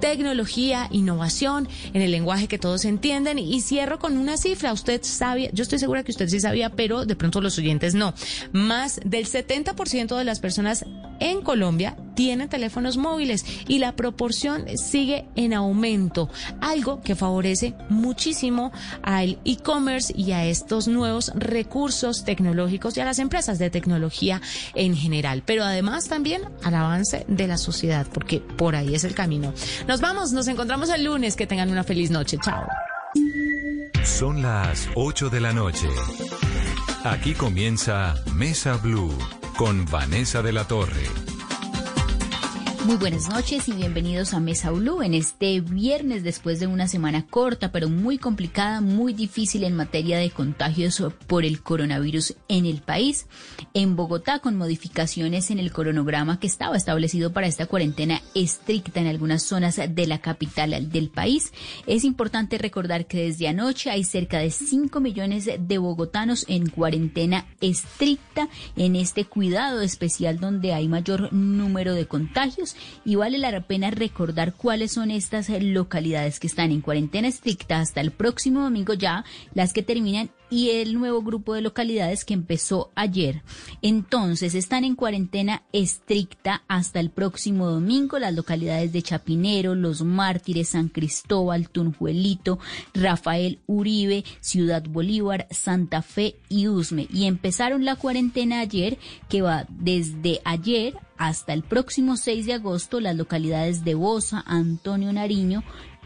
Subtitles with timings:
[0.00, 3.38] tecnología, innovación, en el lenguaje que todos entienden.
[3.38, 4.72] Y cierro con una cifra.
[4.72, 8.14] Usted sabía, yo estoy segura que usted sí sabía, pero de pronto los oyentes no.
[8.52, 10.84] Más del 70% de las personas
[11.20, 16.28] en Colombia tienen teléfonos móviles y la proporción sigue en aumento,
[16.60, 18.72] algo que favorece muchísimo
[19.02, 24.40] al e-commerce y a estos nuevos recursos tecnológicos y a las empresas de tecnología
[24.74, 29.14] en general, pero además también al avance de la sociedad, porque por ahí es el
[29.14, 29.52] camino.
[29.86, 32.66] Nos vamos, nos encontramos el lunes, que tengan una feliz noche, chao.
[34.04, 35.88] Son las 8 de la noche.
[37.04, 39.16] Aquí comienza Mesa Blue
[39.56, 41.29] con Vanessa de la Torre.
[42.86, 47.26] Muy buenas noches y bienvenidos a Mesa Blue en este viernes después de una semana
[47.26, 52.80] corta pero muy complicada, muy difícil en materia de contagios por el coronavirus en el
[52.80, 53.26] país.
[53.74, 59.08] En Bogotá con modificaciones en el cronograma que estaba establecido para esta cuarentena estricta en
[59.08, 61.52] algunas zonas de la capital del país.
[61.86, 67.46] Es importante recordar que desde anoche hay cerca de 5 millones de bogotanos en cuarentena
[67.60, 72.69] estricta en este cuidado especial donde hay mayor número de contagios
[73.04, 78.00] y vale la pena recordar cuáles son estas localidades que están en cuarentena estricta hasta
[78.00, 82.90] el próximo domingo ya, las que terminan y el nuevo grupo de localidades que empezó
[82.94, 83.42] ayer.
[83.82, 90.70] Entonces, están en cuarentena estricta hasta el próximo domingo las localidades de Chapinero, Los Mártires,
[90.70, 92.58] San Cristóbal, Tunjuelito,
[92.94, 97.06] Rafael Uribe, Ciudad Bolívar, Santa Fe y Usme.
[97.12, 102.98] Y empezaron la cuarentena ayer, que va desde ayer hasta el próximo 6 de agosto
[102.98, 105.62] las localidades de Bosa, Antonio Nariño,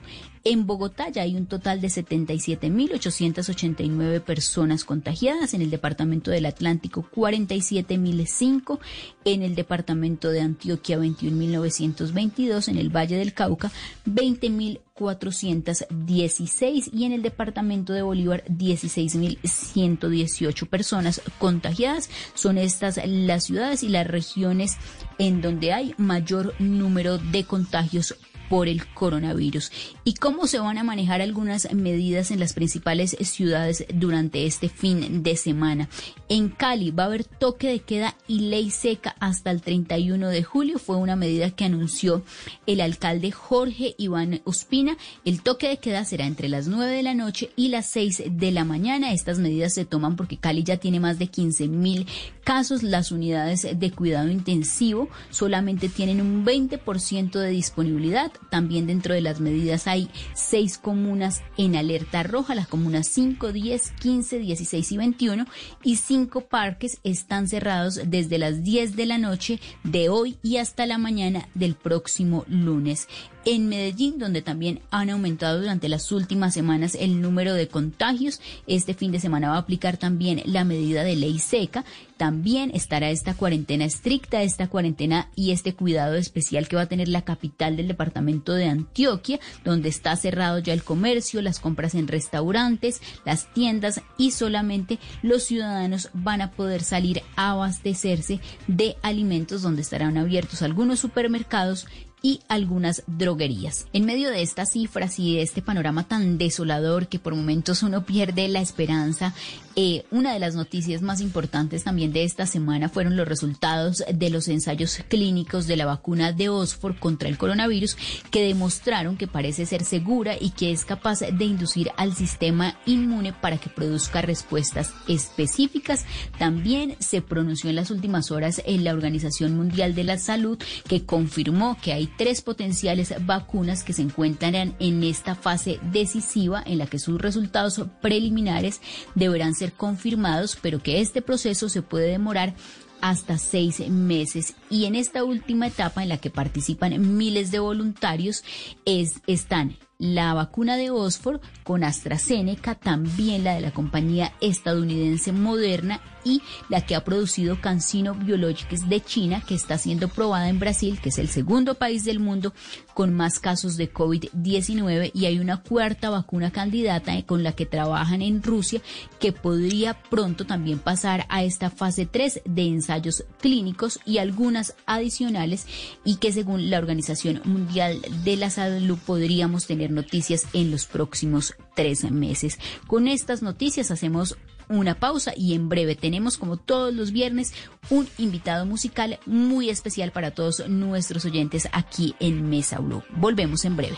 [0.46, 7.08] En Bogotá ya hay un total de 77.889 personas contagiadas, en el departamento del Atlántico
[7.16, 8.80] 47.005,
[9.24, 13.72] en el departamento de Antioquia 21.922, en el Valle del Cauca
[14.06, 22.10] 20.416 y en el departamento de Bolívar 16.118 personas contagiadas.
[22.34, 24.76] Son estas las ciudades y las regiones
[25.20, 28.18] en donde hay mayor número de contagios
[28.54, 29.72] por el coronavirus
[30.04, 35.24] y cómo se van a manejar algunas medidas en las principales ciudades durante este fin
[35.24, 35.90] de semana.
[36.30, 40.44] En Cali va a haber toque de queda y ley seca hasta el 31 de
[40.44, 40.78] julio.
[40.78, 42.22] Fue una medida que anunció
[42.68, 44.98] el alcalde Jorge Iván Ospina.
[45.26, 48.52] El toque de queda será entre las 9 de la noche y las 6 de
[48.52, 49.14] la mañana.
[49.14, 52.06] Estas medidas se toman porque Cali ya tiene más de 15 mil
[52.44, 52.84] casos.
[52.84, 59.40] Las unidades de cuidado intensivo solamente tienen un 20% de disponibilidad también dentro de las
[59.40, 65.46] medidas hay seis comunas en alerta roja, las comunas 5, 10, 15, 16 y 21
[65.84, 70.86] y cinco parques están cerrados desde las 10 de la noche de hoy y hasta
[70.86, 73.08] la mañana del próximo lunes.
[73.46, 78.42] En Medellín, donde también han aumentado durante las últimas semanas el número de contagios.
[78.68, 81.84] Este fin de semana va a aplicar también la medida de ley seca.
[82.18, 87.08] También estará esta cuarentena estricta, esta cuarentena y este cuidado especial que va a tener
[87.08, 92.08] la capital del departamento de Antioquia, donde está cerrado ya el comercio, las compras en
[92.08, 99.62] restaurantes, las tiendas y solamente los ciudadanos van a poder salir a abastecerse de alimentos
[99.62, 101.88] donde estarán abiertos algunos supermercados
[102.26, 103.86] y algunas droguerías.
[103.92, 108.06] En medio de estas cifras y de este panorama tan desolador que por momentos uno
[108.06, 109.36] pierde la esperanza,
[109.76, 114.30] eh, una de las noticias más importantes también de esta semana fueron los resultados de
[114.30, 117.98] los ensayos clínicos de la vacuna de Oxford contra el coronavirus
[118.32, 123.34] que demostraron que parece ser segura y que es capaz de inducir al sistema inmune
[123.34, 126.06] para que produzca respuestas específicas.
[126.38, 131.04] También se pronunció en las últimas horas en la Organización Mundial de la Salud que
[131.04, 136.88] confirmó que hay tres potenciales vacunas que se encuentran en esta fase decisiva en la
[136.88, 138.82] que sus resultados preliminares
[139.16, 142.56] deberán ser confirmados, pero que este proceso se puede demorar
[143.02, 144.56] hasta seis meses.
[144.70, 148.44] Y en esta última etapa en la que participan miles de voluntarios
[148.86, 156.02] es, están la vacuna de Oxford con AstraZeneca, también la de la compañía estadounidense Moderna
[156.26, 161.00] y la que ha producido Cancino Biologics de China, que está siendo probada en Brasil,
[161.02, 162.54] que es el segundo país del mundo
[162.94, 168.22] con más casos de COVID-19 y hay una cuarta vacuna candidata con la que trabajan
[168.22, 168.82] en Rusia
[169.20, 175.66] que podría pronto también pasar a esta fase 3 de ensayos clínicos y algunas adicionales
[176.04, 181.56] y que según la Organización Mundial de la Salud podríamos tener noticias en los próximos
[181.76, 182.60] tres meses.
[182.88, 184.38] Con estas noticias hacemos
[184.70, 187.54] una pausa y en breve tenemos como todos los viernes
[187.90, 193.04] un invitado musical muy especial para todos nuestros oyentes aquí en Mesa Blue.
[193.16, 193.98] Volvemos en breve.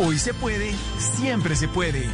[0.00, 2.08] Hoy se puede, siempre se puede.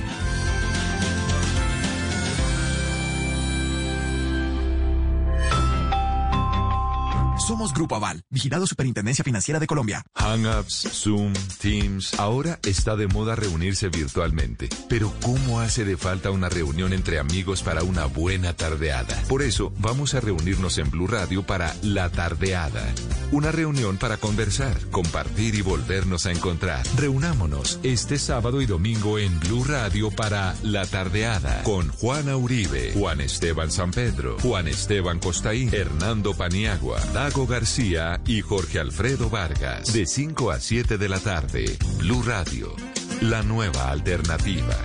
[7.46, 10.04] Somos Grupo Aval, vigilado Superintendencia Financiera de Colombia.
[10.14, 12.18] Hangouts, Zoom, Teams.
[12.20, 14.68] Ahora está de moda reunirse virtualmente.
[14.88, 19.20] Pero ¿cómo hace de falta una reunión entre amigos para una buena tardeada?
[19.28, 22.84] Por eso vamos a reunirnos en Blue Radio para La Tardeada.
[23.32, 26.84] Una reunión para conversar, compartir y volvernos a encontrar.
[26.96, 33.20] Reunámonos este sábado y domingo en Blue Radio para La Tardeada con Juana Uribe, Juan
[33.20, 37.00] Esteban San Pedro, Juan Esteban Costaín, Hernando Paniagua,
[37.30, 39.92] Dago García y Jorge Alfredo Vargas.
[39.92, 42.74] De 5 a 7 de la tarde, Blue Radio,
[43.20, 44.76] la nueva alternativa.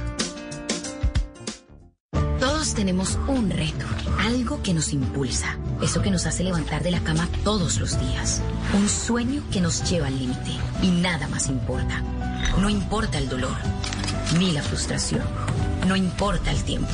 [2.39, 3.87] Todos tenemos un reto,
[4.19, 8.43] algo que nos impulsa, eso que nos hace levantar de la cama todos los días,
[8.75, 10.51] un sueño que nos lleva al límite
[10.83, 12.03] y nada más importa.
[12.61, 13.57] No importa el dolor,
[14.37, 15.23] ni la frustración,
[15.87, 16.93] no importa el tiempo.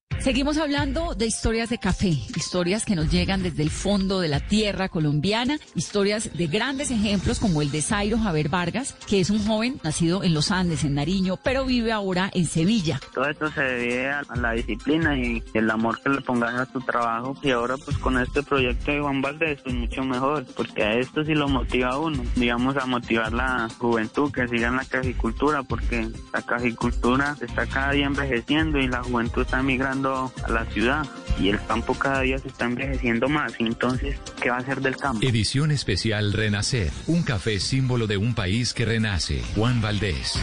[0.23, 4.39] Seguimos hablando de historias de café, historias que nos llegan desde el fondo de la
[4.39, 9.43] tierra colombiana, historias de grandes ejemplos como el de Zairo Javier Vargas, que es un
[9.43, 12.99] joven nacido en los Andes, en Nariño, pero vive ahora en Sevilla.
[13.15, 16.79] Todo esto se debe a la disciplina y el amor que le pongas a tu
[16.81, 20.93] trabajo y ahora pues con este proyecto de Juan Valdés pues mucho mejor, porque a
[20.99, 24.85] esto sí lo motiva a uno, digamos a motivar la juventud que siga en la
[24.85, 30.65] cajicultura, porque la cajicultura está cada día envejeciendo y la juventud está migrando a la
[30.65, 31.05] ciudad
[31.39, 33.53] y el campo cada día se está envejeciendo más.
[33.59, 35.25] Entonces, ¿qué va a hacer del campo?
[35.25, 39.41] Edición especial Renacer, un café símbolo de un país que renace.
[39.55, 40.39] Juan Valdés.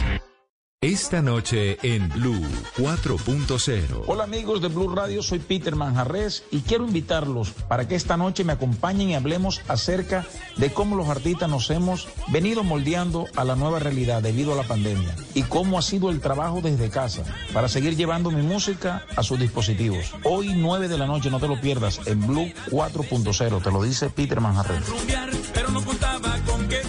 [0.81, 2.39] Esta noche en Blue
[2.77, 4.03] 4.0.
[4.07, 8.45] Hola amigos de Blue Radio, soy Peter Manjarres y quiero invitarlos para que esta noche
[8.45, 13.57] me acompañen y hablemos acerca de cómo los artistas nos hemos venido moldeando a la
[13.57, 17.67] nueva realidad debido a la pandemia y cómo ha sido el trabajo desde casa para
[17.67, 20.13] seguir llevando mi música a sus dispositivos.
[20.23, 24.09] Hoy 9 de la noche, no te lo pierdas, en Blue 4.0, te lo dice
[24.09, 24.85] Peter Manjarres.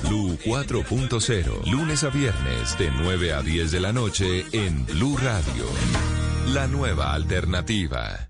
[0.08, 5.64] Blue 4.0, lunes a viernes de 9 a 10 de la noche en Blue Radio.
[6.48, 8.29] La nueva alternativa.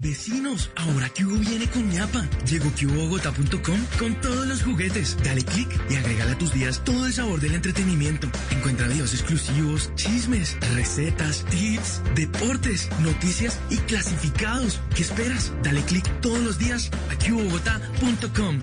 [0.00, 2.28] Vecinos, ahora Hugo viene con ñapa.
[2.50, 5.16] Llegó QBogotá.com con todos los juguetes.
[5.24, 8.28] Dale clic y agrégale a tus días todo el sabor del entretenimiento.
[8.50, 14.80] Encuentra videos exclusivos, chismes, recetas, tips, deportes, noticias y clasificados.
[14.94, 15.52] ¿Qué esperas?
[15.62, 18.60] Dale clic todos los días a QBogotá.com.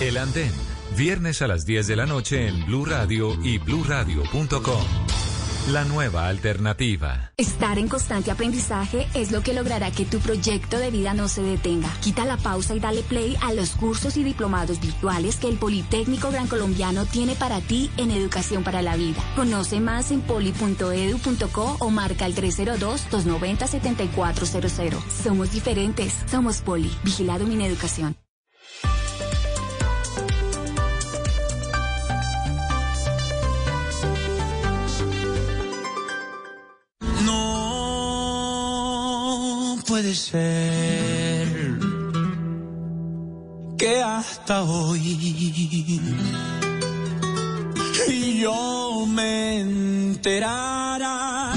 [0.00, 0.50] El Andén,
[0.96, 4.82] viernes a las 10 de la noche en Blue Radio y bluradio.com.
[5.68, 7.30] La nueva alternativa.
[7.36, 11.40] Estar en constante aprendizaje es lo que logrará que tu proyecto de vida no se
[11.42, 11.88] detenga.
[12.00, 16.32] Quita la pausa y dale play a los cursos y diplomados virtuales que el Politécnico
[16.32, 19.22] Gran Colombiano tiene para ti en Educación para la Vida.
[19.36, 25.00] Conoce más en poli.edu.co o marca el 302-290-7400.
[25.22, 26.12] Somos diferentes.
[26.28, 26.90] Somos Poli.
[27.04, 27.60] Vigilado Min
[39.92, 41.46] puede ser
[43.76, 46.00] que hasta hoy
[48.40, 51.52] yo me enterara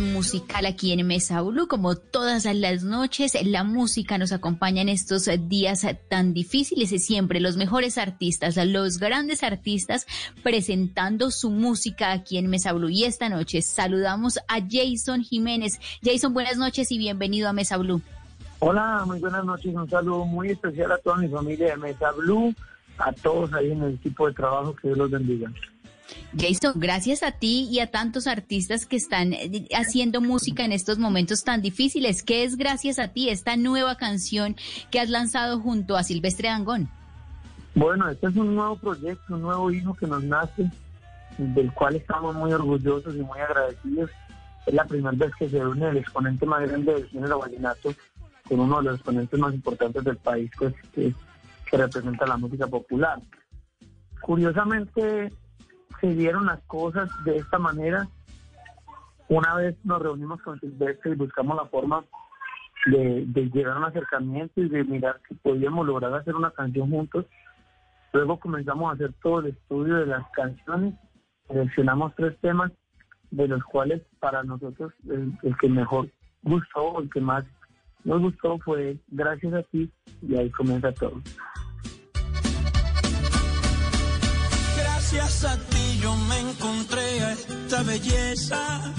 [0.00, 5.28] musical aquí en Mesa Blue, como todas las noches, la música nos acompaña en estos
[5.48, 10.06] días tan difíciles y siempre los mejores artistas, los grandes artistas
[10.42, 12.88] presentando su música aquí en Mesa Blue.
[12.88, 15.80] Y esta noche saludamos a Jason Jiménez.
[16.02, 18.02] Jason, buenas noches y bienvenido a Mesa Blue.
[18.58, 19.74] Hola, muy buenas noches.
[19.74, 22.54] Un saludo muy especial a toda mi familia de Mesa Blue,
[22.98, 24.74] a todos ahí en el equipo de trabajo.
[24.74, 25.50] Que Dios los bendiga.
[26.38, 30.98] Jason, gracias a ti y a tantos artistas que están eh, haciendo música en estos
[30.98, 32.22] momentos tan difíciles.
[32.22, 34.56] ¿Qué es gracias a ti esta nueva canción
[34.90, 36.88] que has lanzado junto a Silvestre Dangón?
[37.74, 40.70] Bueno, este es un nuevo proyecto, un nuevo hijo que nos nace,
[41.38, 44.10] del cual estamos muy orgullosos y muy agradecidos.
[44.66, 47.94] Es la primera vez que se une el exponente más grande del género vallenato
[48.48, 51.12] con uno de los exponentes más importantes del país, pues que,
[51.70, 53.20] que representa la música popular.
[54.20, 55.32] Curiosamente,
[56.06, 58.06] se dieron las cosas de esta manera.
[59.28, 62.04] Una vez nos reunimos con Silvestre y buscamos la forma
[62.86, 67.26] de, llegar a un acercamiento y de mirar si podíamos lograr hacer una canción juntos.
[68.12, 70.94] Luego comenzamos a hacer todo el estudio de las canciones,
[71.48, 72.70] seleccionamos tres temas,
[73.32, 76.08] de los cuales para nosotros el, el que mejor
[76.42, 77.44] gustó, el que más
[78.04, 79.90] nos gustó fue Gracias a ti
[80.22, 81.20] y ahí comienza todo.
[85.26, 88.94] gracias a ti yo me encontré a esta belleza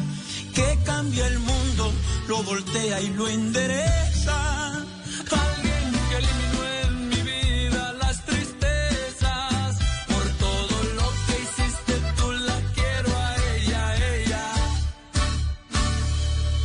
[0.53, 1.93] que cambia el mundo,
[2.27, 4.73] lo voltea y lo endereza.
[4.73, 12.59] Alguien que eliminó en mi vida las tristezas, por todo lo que hiciste tú la
[12.75, 14.45] quiero a ella, ella.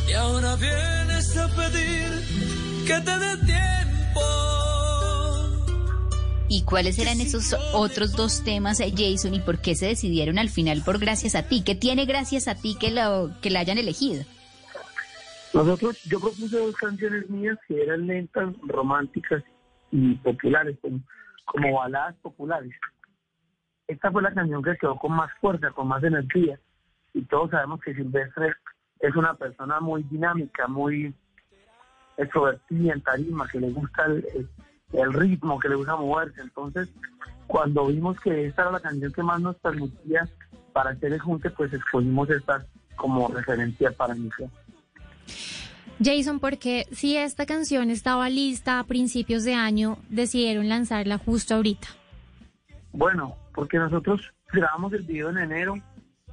[0.09, 2.09] Y ahora vienes a pedir
[2.85, 3.82] que te detienes.
[6.55, 10.49] ¿Y cuáles eran esos otros dos temas, eh, Jason, y por qué se decidieron al
[10.49, 11.63] final por Gracias a ti?
[11.63, 14.23] ¿Qué tiene Gracias a ti que, lo, que la hayan elegido?
[15.51, 19.43] Nosotros, yo propuse dos canciones mías que eran lentas, románticas
[19.89, 20.99] y populares, como,
[21.45, 22.71] como baladas populares.
[23.87, 26.59] Esta fue la canción que quedó con más fuerza, con más energía.
[27.15, 28.53] Y todos sabemos que Silvestre
[28.99, 31.15] es una persona muy dinámica, muy
[32.15, 34.49] extrovertida en tarima, que le gusta el, el
[35.13, 36.41] ritmo, que le gusta moverse.
[36.41, 36.89] Entonces,
[37.47, 40.27] cuando vimos que esta era la canción que más nos permitía
[40.71, 44.49] para hacer el junte, pues escogimos esta como referencia para iniciar.
[46.03, 51.87] Jason, porque si esta canción estaba lista a principios de año, decidieron lanzarla justo ahorita?
[52.91, 54.21] Bueno, porque nosotros
[54.53, 55.75] grabamos el video en enero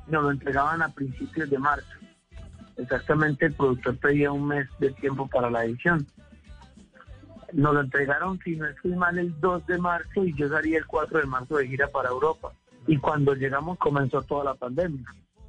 [0.06, 1.88] y nos lo entregaban a principios de marzo.
[2.76, 6.06] Exactamente, el productor pedía un mes de tiempo para la edición.
[7.52, 10.86] Nos lo entregaron, si no estoy mal, el 2 de marzo y yo salí el
[10.86, 12.52] 4 de marzo de gira para Europa.
[12.86, 15.04] Y cuando llegamos comenzó toda la pandemia.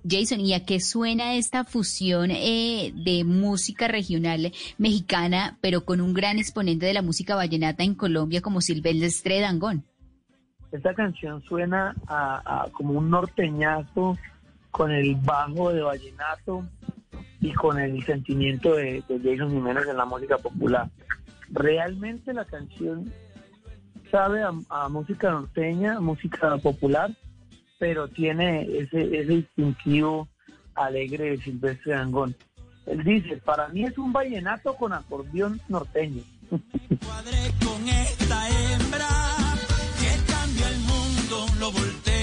[0.10, 6.14] Jason, ¿y a qué suena esta fusión eh, de música regional mexicana, pero con un
[6.14, 9.84] gran exponente de la música vallenata en Colombia como Silvestre Dangón?
[10.72, 14.18] Esta canción suena a, como un norteñazo
[14.72, 16.66] con el bajo de vallenato
[17.42, 20.90] y con el sentimiento de, de Jason Jiménez en la música popular.
[21.52, 23.12] Realmente la canción
[24.10, 27.12] sabe a, música norteña, música popular,
[27.80, 30.28] pero tiene ese, ese distintivo
[30.76, 32.36] alegre de Silvestre Dangón.
[32.86, 36.24] Él dice, para mí es un vallenato con acordeón norteño.
[37.64, 39.08] Con esta hembra
[40.00, 42.21] que cambia el mundo, lo voltea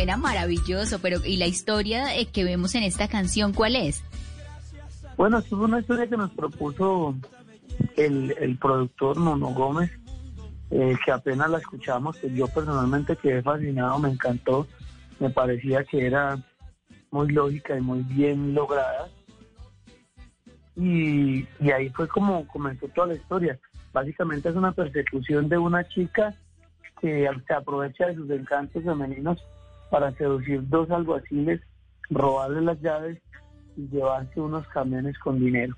[0.00, 4.02] Y suena maravilloso, pero ¿y la historia eh, que vemos en esta canción cuál es?
[5.18, 7.14] Bueno, es una historia que nos propuso
[7.98, 9.90] el, el productor Nono Gómez,
[10.70, 14.66] eh, que apenas la escuchamos, pues yo personalmente quedé fascinado, me encantó,
[15.18, 16.38] me parecía que era
[17.10, 19.06] muy lógica y muy bien lograda.
[20.76, 23.58] Y, y ahí fue como comenzó toda la historia.
[23.92, 26.34] Básicamente es una persecución de una chica
[27.02, 29.44] que se aprovecha de sus encantos femeninos
[29.90, 31.60] para seducir dos alguaciles,
[32.08, 33.20] robarle las llaves
[33.76, 35.76] y llevarse unos camiones con dinero.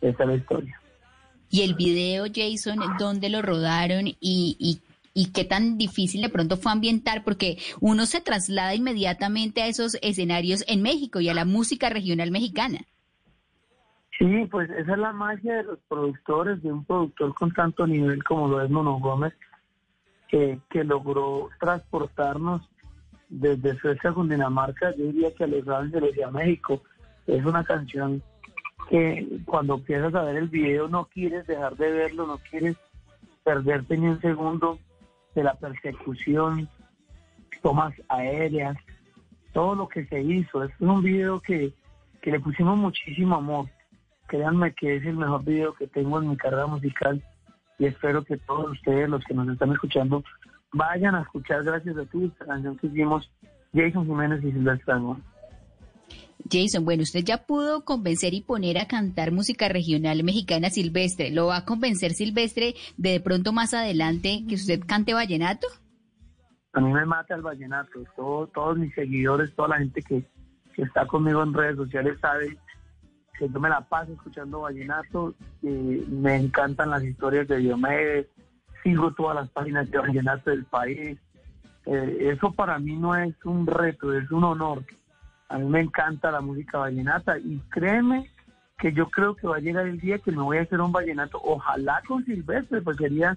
[0.00, 0.80] Esa es la historia.
[1.50, 4.80] Y el video, Jason, ¿dónde lo rodaron y, y,
[5.14, 7.22] y qué tan difícil de pronto fue ambientar?
[7.22, 12.30] Porque uno se traslada inmediatamente a esos escenarios en México y a la música regional
[12.30, 12.80] mexicana.
[14.18, 18.22] Sí, pues esa es la magia de los productores, de un productor con tanto nivel
[18.24, 19.32] como lo es Mono Gómez,
[20.28, 22.62] que, que logró transportarnos
[23.28, 26.82] desde Suecia con Dinamarca, yo diría que a Los Ángeles y a México.
[27.26, 28.22] Es una canción
[28.88, 32.76] que cuando empiezas a ver el video no quieres dejar de verlo, no quieres
[33.42, 34.78] perderte ni un segundo
[35.34, 36.68] de la persecución,
[37.62, 38.76] tomas aéreas,
[39.52, 40.64] todo lo que se hizo.
[40.64, 41.72] Es un video que,
[42.20, 43.68] que le pusimos muchísimo amor.
[44.26, 47.22] Créanme que es el mejor video que tengo en mi carrera musical
[47.78, 50.22] y espero que todos ustedes, los que nos están escuchando,
[50.74, 53.30] vayan a escuchar gracias a ti esta canción que hicimos
[53.72, 54.94] Jason Jiménez y Silvestre.
[56.50, 61.30] Jason, bueno, usted ya pudo convencer y poner a cantar música regional mexicana Silvestre.
[61.30, 65.66] ¿Lo va a convencer Silvestre de, de pronto más adelante que usted cante vallenato?
[66.74, 68.04] A mí me mata el vallenato.
[68.16, 70.24] Todo, todos mis seguidores, toda la gente que,
[70.74, 72.58] que está conmigo en redes sociales sabe
[73.38, 75.34] que yo me la paso escuchando vallenato.
[75.62, 78.26] y me encantan las historias de Diomedes.
[78.84, 81.18] Sigo todas las páginas de vallenato del país.
[81.86, 84.84] Eh, eso para mí no es un reto, es un honor.
[85.48, 88.30] A mí me encanta la música vallenata y créeme
[88.78, 90.92] que yo creo que va a llegar el día que me voy a hacer un
[90.92, 93.36] vallenato, ojalá con Silvestre, pues sería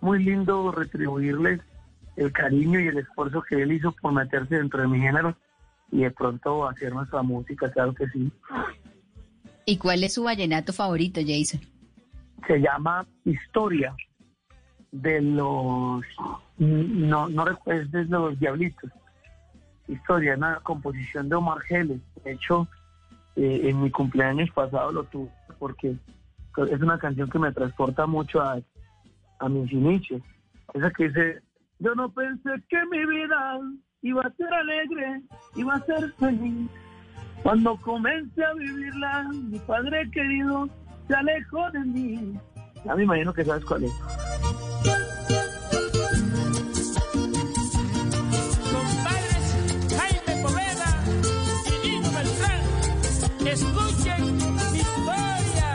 [0.00, 1.60] muy lindo retribuirles
[2.16, 5.36] el cariño y el esfuerzo que él hizo por meterse dentro de mi género
[5.90, 8.32] y de pronto hacer nuestra música, claro que sí.
[9.66, 11.60] ¿Y cuál es su vallenato favorito, Jason?
[12.46, 13.94] Se llama Historia
[14.92, 16.04] de los,
[16.58, 18.90] no, no es de los Diablitos.
[19.88, 22.00] Historia, una composición de Omar Geles.
[22.24, 22.66] De hecho,
[23.36, 25.96] eh, en mi cumpleaños pasado lo tuve porque
[26.56, 28.58] es una canción que me transporta mucho a,
[29.38, 30.22] a mis inicios.
[30.74, 31.42] Esa que dice,
[31.78, 33.60] yo no pensé que mi vida
[34.02, 35.22] iba a ser alegre,
[35.54, 36.68] iba a ser feliz.
[37.42, 40.68] Cuando comencé a vivirla, mi padre querido
[41.06, 42.40] se alejó de mí.
[42.84, 43.92] Ya me imagino que sabes cuál es.
[53.56, 54.36] Escuchen
[54.72, 55.70] mi historia.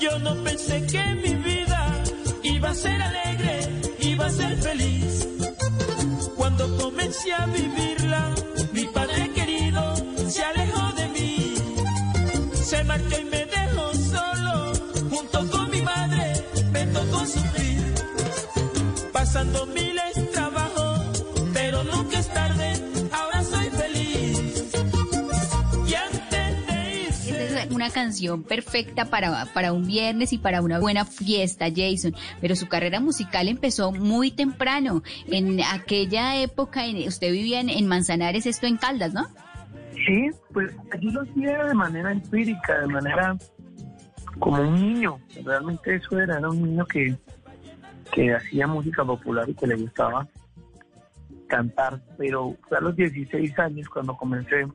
[0.00, 1.80] Yo no pensé que mi vida
[2.42, 3.54] iba a ser alegre,
[4.00, 5.28] iba a ser feliz.
[6.36, 8.34] Cuando comencé a vivirla,
[8.72, 9.82] mi padre querido
[10.28, 11.54] se alejó de mí.
[12.54, 13.84] Se marchó y me dejó
[14.14, 14.54] solo,
[15.10, 16.24] junto con mi madre,
[16.72, 17.94] me tocó sufrir.
[19.12, 19.87] Pasando miles
[27.90, 32.14] canción perfecta para, para un viernes y para una buena fiesta, Jason.
[32.40, 35.02] Pero su carrera musical empezó muy temprano.
[35.26, 39.26] En aquella época, en- usted vivía en, en Manzanares, esto en Caldas, ¿no?
[40.06, 43.36] Sí, pues allí lo hacía de manera empírica, de manera
[44.38, 45.18] como un niño.
[45.44, 47.16] Realmente eso era, era un niño que,
[48.12, 50.26] que hacía música popular y que le gustaba
[51.48, 52.00] cantar.
[52.16, 54.66] Pero fue a los 16 años cuando comencé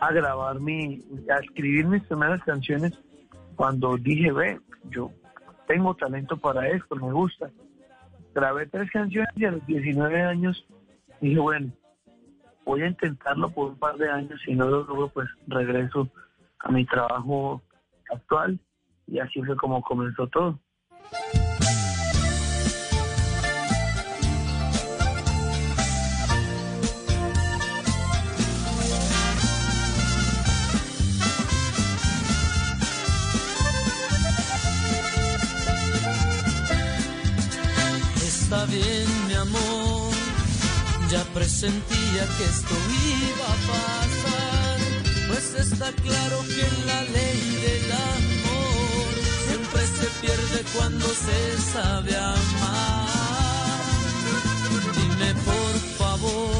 [0.00, 2.92] a grabar mi, a escribir mis primeras canciones,
[3.56, 5.10] cuando dije, ve, yo
[5.66, 7.50] tengo talento para esto, me gusta.
[8.34, 10.66] Grabé tres canciones y a los 19 años
[11.20, 11.72] dije, bueno,
[12.64, 16.08] voy a intentarlo por un par de años, si no lo logro, pues regreso
[16.58, 17.62] a mi trabajo
[18.10, 18.58] actual
[19.06, 20.58] y así fue como comenzó todo.
[38.70, 40.12] Bien, mi amor,
[41.10, 44.78] ya presentía que esto iba a pasar,
[45.28, 49.06] pues está claro que en la ley del amor
[49.46, 53.04] siempre se pierde cuando se sabe amar.
[54.96, 56.53] Dime por favor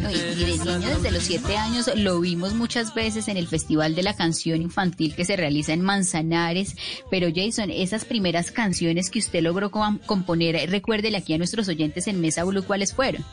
[0.00, 3.46] No, y, y de niño desde los siete años lo vimos muchas veces en el
[3.46, 6.76] Festival de la Canción Infantil que se realiza en Manzanares.
[7.10, 12.06] Pero Jason, esas primeras canciones que usted logró com- componer, recuérdele aquí a nuestros oyentes
[12.06, 13.24] en Mesa Blue cuáles fueron.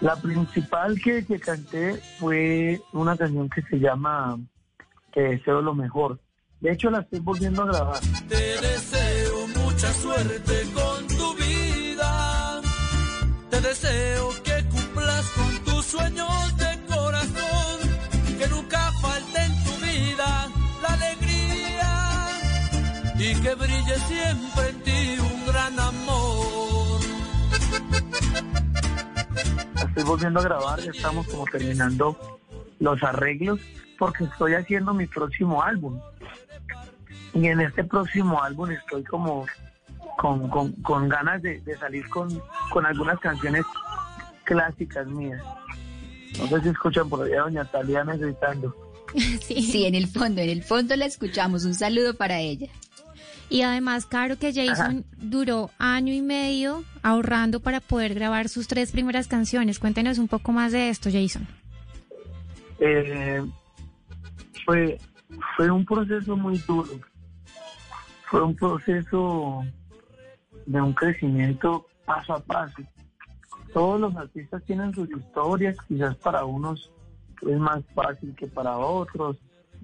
[0.00, 4.38] La principal que, que canté fue una canción que se llama
[5.12, 6.20] Te deseo lo mejor.
[6.60, 8.00] De hecho, la estoy volviendo a grabar.
[8.28, 12.60] Te deseo mucha suerte con tu vida.
[13.50, 14.30] Te deseo
[15.94, 17.76] sueños de corazón.
[18.38, 20.48] Que nunca falte en tu vida
[20.82, 21.90] la alegría.
[23.16, 27.00] Y que brille siempre en ti un gran amor.
[29.88, 32.40] Estoy volviendo a grabar, ya estamos como terminando
[32.80, 33.60] los arreglos
[33.96, 36.00] porque estoy haciendo mi próximo álbum.
[37.32, 39.46] Y en este próximo álbum estoy como
[40.18, 42.28] con, con, con ganas de, de salir con,
[42.70, 43.64] con algunas canciones
[44.44, 45.42] clásicas mías.
[46.38, 48.74] No sé si escuchan por allá a Doña Taliana gritando.
[49.40, 49.84] Sí.
[49.86, 51.64] en el fondo, en el fondo la escuchamos.
[51.64, 52.68] Un saludo para ella.
[53.48, 58.90] Y además, claro que Jason duró año y medio ahorrando para poder grabar sus tres
[58.90, 59.78] primeras canciones.
[59.78, 61.46] Cuéntenos un poco más de esto, Jason.
[62.80, 63.42] Eh,
[64.64, 64.98] fue,
[65.56, 66.90] fue un proceso muy duro.
[68.24, 69.62] Fue un proceso
[70.66, 72.82] de un crecimiento paso a paso.
[73.74, 76.92] Todos los artistas tienen sus historias, quizás para unos
[77.42, 79.36] es más fácil que para otros,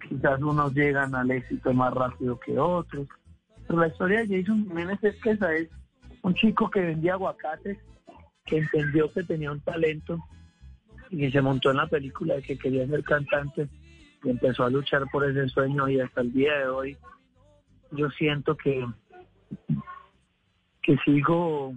[0.08, 3.08] quizás unos llegan al éxito más rápido que otros.
[3.66, 5.68] Pero la historia de Jason Jiménez es que esa es
[6.22, 7.78] un chico que vendía aguacates,
[8.46, 10.18] que entendió que tenía un talento
[11.10, 13.68] y que se montó en la película de que quería ser cantante
[14.22, 16.96] y empezó a luchar por ese sueño y hasta el día de hoy
[17.90, 18.86] yo siento que
[20.82, 21.74] que sigo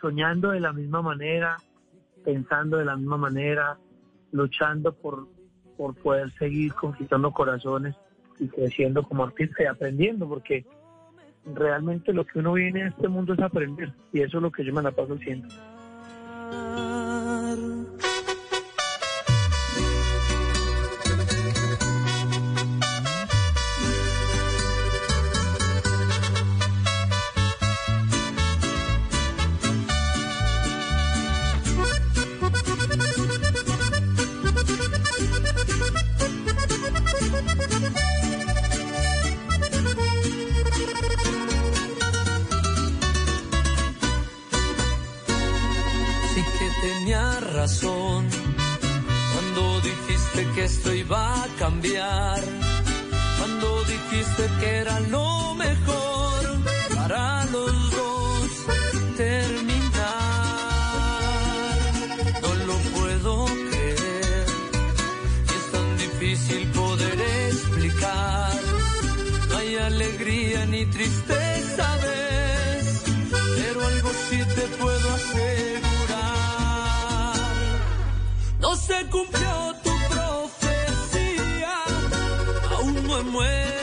[0.00, 1.56] soñando de la misma manera,
[2.24, 3.78] pensando de la misma manera,
[4.32, 5.28] luchando por,
[5.76, 7.94] por poder seguir conquistando corazones
[8.38, 10.64] y creciendo como artista y aprendiendo, porque
[11.54, 14.64] realmente lo que uno viene a este mundo es aprender y eso es lo que
[14.64, 15.48] yo me la paso haciendo.
[54.58, 56.40] Que era lo mejor
[56.94, 58.50] para los dos
[59.16, 60.20] terminar.
[62.42, 64.46] No lo puedo creer,
[65.46, 68.52] y es tan difícil poder explicar.
[69.48, 73.02] No hay alegría ni tristeza, ves,
[73.56, 76.50] pero algo sí te puedo asegurar.
[78.60, 81.74] No se cumplió tu profecía,
[82.76, 83.79] aún no he muerto.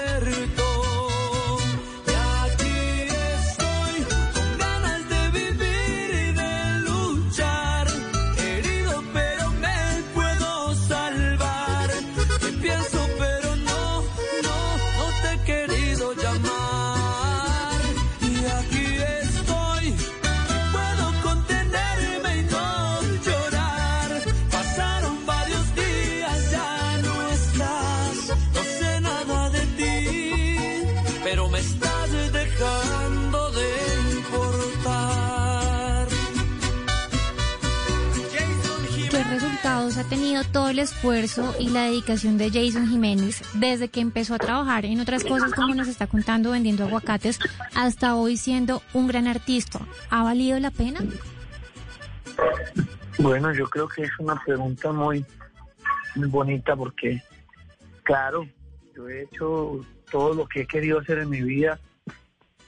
[40.28, 44.84] Tenido todo el esfuerzo y la dedicación de Jason Jiménez desde que empezó a trabajar
[44.84, 47.40] en otras cosas como nos está contando vendiendo aguacates
[47.74, 49.80] hasta hoy siendo un gran artista?
[50.10, 51.00] ¿Ha valido la pena?
[53.20, 55.26] Bueno, yo creo que es una pregunta muy,
[56.16, 57.22] muy bonita porque,
[58.04, 58.46] claro,
[58.98, 59.80] yo he hecho
[60.12, 61.80] todo lo que he querido hacer en mi vida,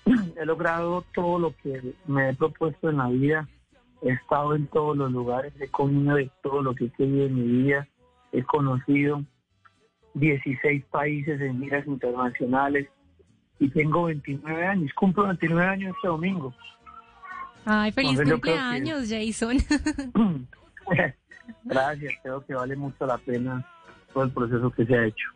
[0.41, 3.49] he logrado todo lo que me he propuesto en la vida,
[4.01, 7.35] he estado en todos los lugares, he comido de todo lo que he querido en
[7.35, 7.87] mi vida,
[8.31, 9.23] he conocido
[10.13, 12.87] 16 países en giras internacionales
[13.59, 16.53] y tengo 29 años, cumplo 29 años este domingo.
[17.65, 19.57] Ay, feliz Entonces, que- cumpleaños, Jason.
[21.65, 23.65] Gracias, creo que vale mucho la pena
[24.13, 25.27] todo el proceso que se ha hecho.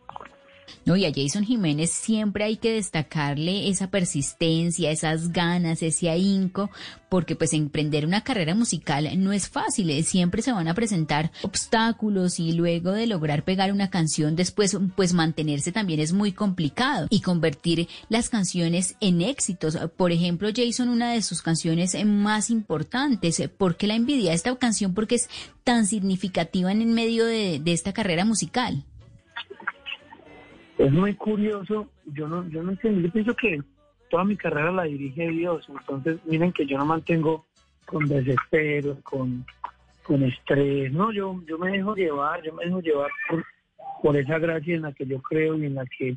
[0.84, 6.70] No, y a Jason Jiménez siempre hay que destacarle esa persistencia, esas ganas, ese ahínco,
[7.08, 11.30] porque pues emprender una carrera musical no es fácil, eh, siempre se van a presentar
[11.42, 17.06] obstáculos y luego de lograr pegar una canción después pues mantenerse también es muy complicado
[17.10, 19.78] y convertir las canciones en éxitos.
[19.96, 24.92] Por ejemplo, Jason, una de sus canciones más importantes, ¿por qué la envidia esta canción?
[24.92, 25.28] Porque es
[25.62, 28.84] tan significativa en en medio de esta carrera musical.
[30.78, 33.62] Es muy curioso, yo no, yo no entiendo, yo pienso que
[34.10, 37.46] toda mi carrera la dirige Dios, entonces miren que yo no mantengo
[37.86, 39.46] con desespero, con,
[40.02, 43.44] con estrés, no, yo, yo me dejo llevar, yo me dejo llevar por,
[44.02, 46.16] por esa gracia en la que yo creo y en la que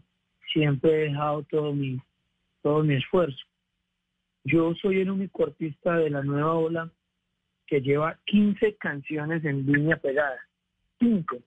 [0.51, 2.01] siempre he dejado todo mi,
[2.63, 3.45] todo mi esfuerzo.
[4.43, 6.89] Yo soy el único artista de la nueva ola
[7.67, 10.39] que lleva 15 canciones en línea pegada.
[10.99, 11.43] 15.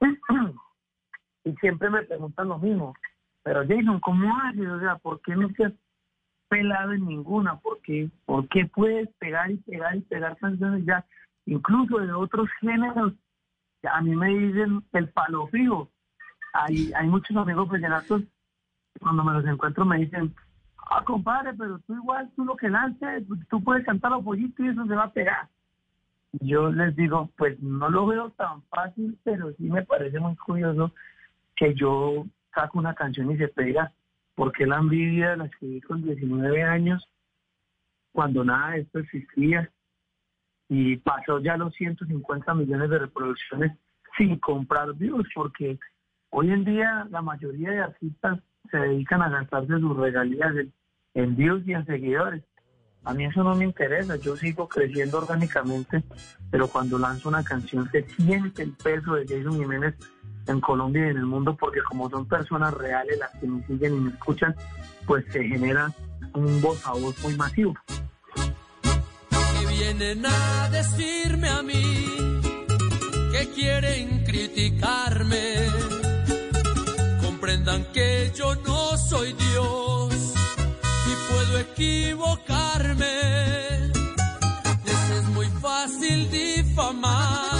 [1.44, 2.94] y siempre me preguntan lo mismo.
[3.42, 4.66] Pero Jason, ¿cómo haces?
[4.66, 5.72] O sea, ¿por qué no te has
[6.48, 7.56] pelado en ninguna?
[7.56, 11.04] ¿Por qué, ¿Por qué puedes pegar y pegar y pegar canciones ya,
[11.46, 13.12] incluso de otros géneros?
[13.90, 15.90] A mí me dicen el palo fijo.
[16.54, 18.22] Hay, hay muchos amigos vallenatos,
[19.00, 20.34] cuando me los encuentro me dicen,
[20.88, 24.68] ah, compadre, pero tú igual, tú lo que lances, tú puedes cantar los pollitos y
[24.68, 25.48] eso se va a pegar.
[26.40, 30.92] Yo les digo, pues no lo veo tan fácil, pero sí me parece muy curioso
[31.64, 33.90] que yo saco una canción y se pega,
[34.34, 37.08] porque la envidia la escribí con 19 años,
[38.12, 39.70] cuando nada de esto existía,
[40.68, 43.72] y pasó ya los 150 millones de reproducciones
[44.18, 45.78] sin comprar views, porque
[46.30, 50.72] hoy en día la mayoría de artistas se dedican a gastarse sus regalías en,
[51.14, 52.44] en views y en seguidores.
[53.04, 56.02] A mí eso no me interesa, yo sigo creciendo orgánicamente,
[56.50, 59.94] pero cuando lanzo una canción se siente el peso de Jason Jiménez
[60.46, 63.96] en Colombia y en el mundo, porque como son personas reales las que me siguen
[63.96, 64.54] y me escuchan,
[65.06, 65.92] pues se genera
[66.34, 67.74] un voz a voz muy masivo.
[69.60, 72.40] que vienen a decirme a mí
[73.32, 75.56] que quieren criticarme.
[77.22, 80.34] Comprendan que yo no soy Dios
[81.06, 83.04] y puedo equivocarme.
[84.84, 87.53] Les es muy fácil difamar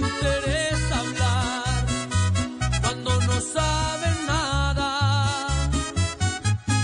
[0.00, 1.86] interesa hablar
[2.80, 4.88] cuando no saben nada.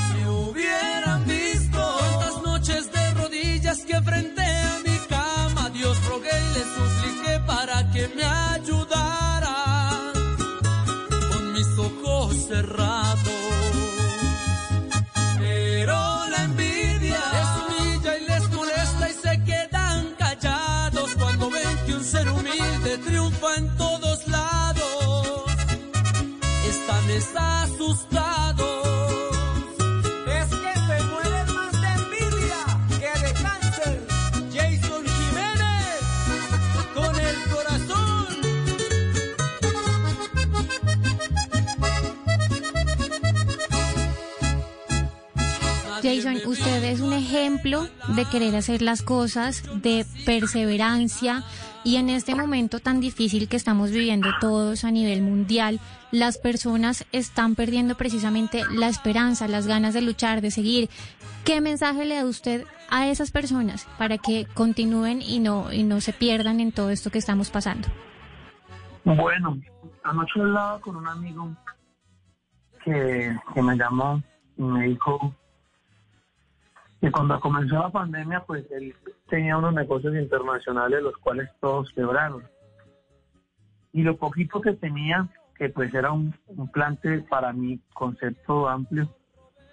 [0.09, 6.55] Si hubieran visto tantas noches de rodillas que frente a mi cama Dios rogué y
[6.57, 9.57] le supliqué para que me ayudara
[11.31, 12.86] con mis ojos cerrados.
[22.99, 25.45] triunfa en todos lados.
[26.69, 27.05] Están
[27.37, 28.87] asustados.
[30.27, 32.61] Es que se mueren más de envidia
[33.01, 34.07] que de cáncer.
[34.53, 36.01] Jason Jiménez
[36.95, 38.27] con el corazón.
[46.03, 51.45] Jason, usted es un ejemplo de querer hacer las cosas, de perseverancia
[51.87, 55.79] y en este momento tan difícil que estamos viviendo todos a nivel mundial,
[56.11, 60.91] las personas están perdiendo precisamente la esperanza, las ganas de luchar, de seguir.
[61.45, 66.01] ¿Qué mensaje le da usted a esas personas para que continúen y no, y no
[66.01, 67.87] se pierdan en todo esto que estamos pasando?
[69.05, 69.57] Bueno,
[70.03, 71.55] anoche hablaba con un amigo
[72.85, 74.21] que, que me llamó
[74.57, 75.33] y me dijo
[77.01, 78.95] que cuando comenzó la pandemia, pues él
[79.29, 82.45] tenía unos negocios internacionales los cuales todos quebraron.
[83.93, 89.09] Y lo poquito que tenía, que pues era un, un plante para mi concepto amplio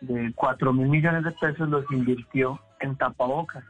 [0.02, 3.64] de 4 mil millones de pesos, los invirtió en tapabocas.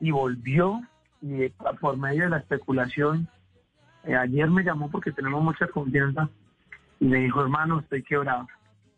[0.00, 0.80] Y volvió,
[1.20, 3.28] y eh, por medio de la especulación,
[4.04, 6.28] eh, ayer me llamó porque tenemos mucha confianza
[7.00, 8.46] y me dijo, hermano, estoy quebrado,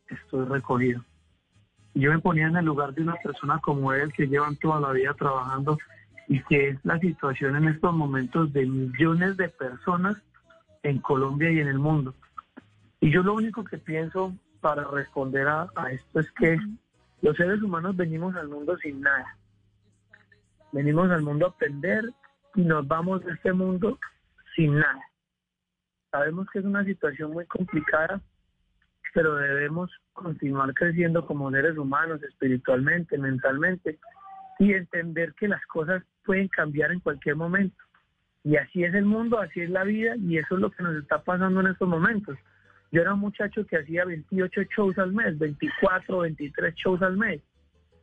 [0.09, 1.03] estoy recogido.
[1.95, 4.93] Yo me ponía en el lugar de una persona como él que llevan toda la
[4.93, 5.79] vida trabajando
[6.29, 10.17] y que es la situación en estos momentos de millones de personas
[10.83, 12.15] en Colombia y en el mundo.
[13.01, 16.59] Y yo lo único que pienso para responder a, a esto es que
[17.23, 19.37] los seres humanos venimos al mundo sin nada.
[20.73, 22.05] Venimos al mundo a aprender
[22.55, 23.99] y nos vamos de este mundo
[24.55, 25.03] sin nada.
[26.11, 28.21] Sabemos que es una situación muy complicada,
[29.15, 33.99] pero debemos continuar creciendo como seres humanos, espiritualmente, mentalmente,
[34.59, 37.77] y entender que las cosas pueden cambiar en cualquier momento.
[38.45, 40.97] Y así es el mundo, así es la vida, y eso es lo que nos
[40.97, 42.37] está pasando en estos momentos.
[42.93, 47.41] Yo era un muchacho que hacía 28 shows al mes, 24, 23 shows al mes.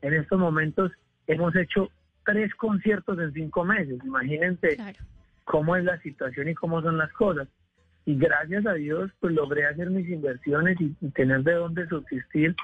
[0.01, 0.91] En estos momentos
[1.27, 1.89] hemos hecho
[2.25, 3.99] tres conciertos en cinco meses.
[4.05, 4.77] Imagínense
[5.43, 7.47] cómo es la situación y cómo son las cosas.
[8.07, 12.55] Y gracias a Dios, pues logré hacer mis inversiones y, tener de dónde subsistir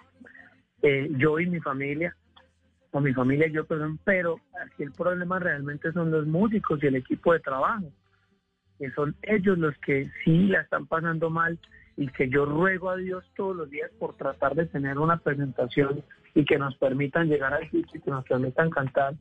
[0.81, 2.15] eh, yo y mi familia,
[2.91, 6.87] o mi familia y yo, perdón, pero aquí el problema realmente son los músicos y
[6.87, 7.91] el equipo de trabajo,
[8.79, 11.59] que son ellos los que sí la están pasando mal
[11.97, 16.05] y que yo ruego a Dios todos los días por tratar de tener una presentación
[16.35, 19.15] y que nos permitan llegar al sitio y que nos permitan cantar,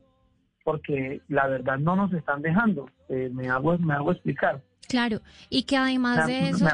[0.63, 2.89] porque la verdad no nos están dejando.
[3.09, 4.61] Eh, me hago me hago explicar.
[4.93, 6.67] Claro, y que además de eso,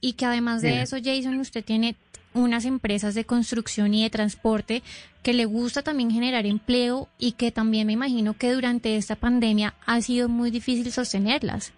[0.00, 1.94] y que además de eso, Jason, usted tiene
[2.34, 4.82] unas empresas de construcción y de transporte
[5.22, 9.74] que le gusta también generar empleo y que también me imagino que durante esta pandemia
[9.86, 11.72] ha sido muy difícil sostenerlas.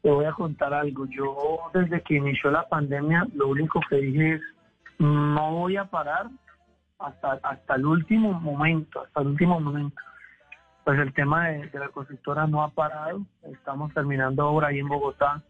[0.00, 1.04] Te voy a contar algo.
[1.10, 4.40] Yo desde que inició la pandemia, lo único que dije es,
[4.98, 6.30] no voy a parar
[6.98, 9.96] hasta, hasta el último momento, hasta el último momento.
[10.84, 13.22] Pues el tema de, la constructora no ha parado.
[13.42, 15.42] Estamos terminando obra ahí en Bogotá.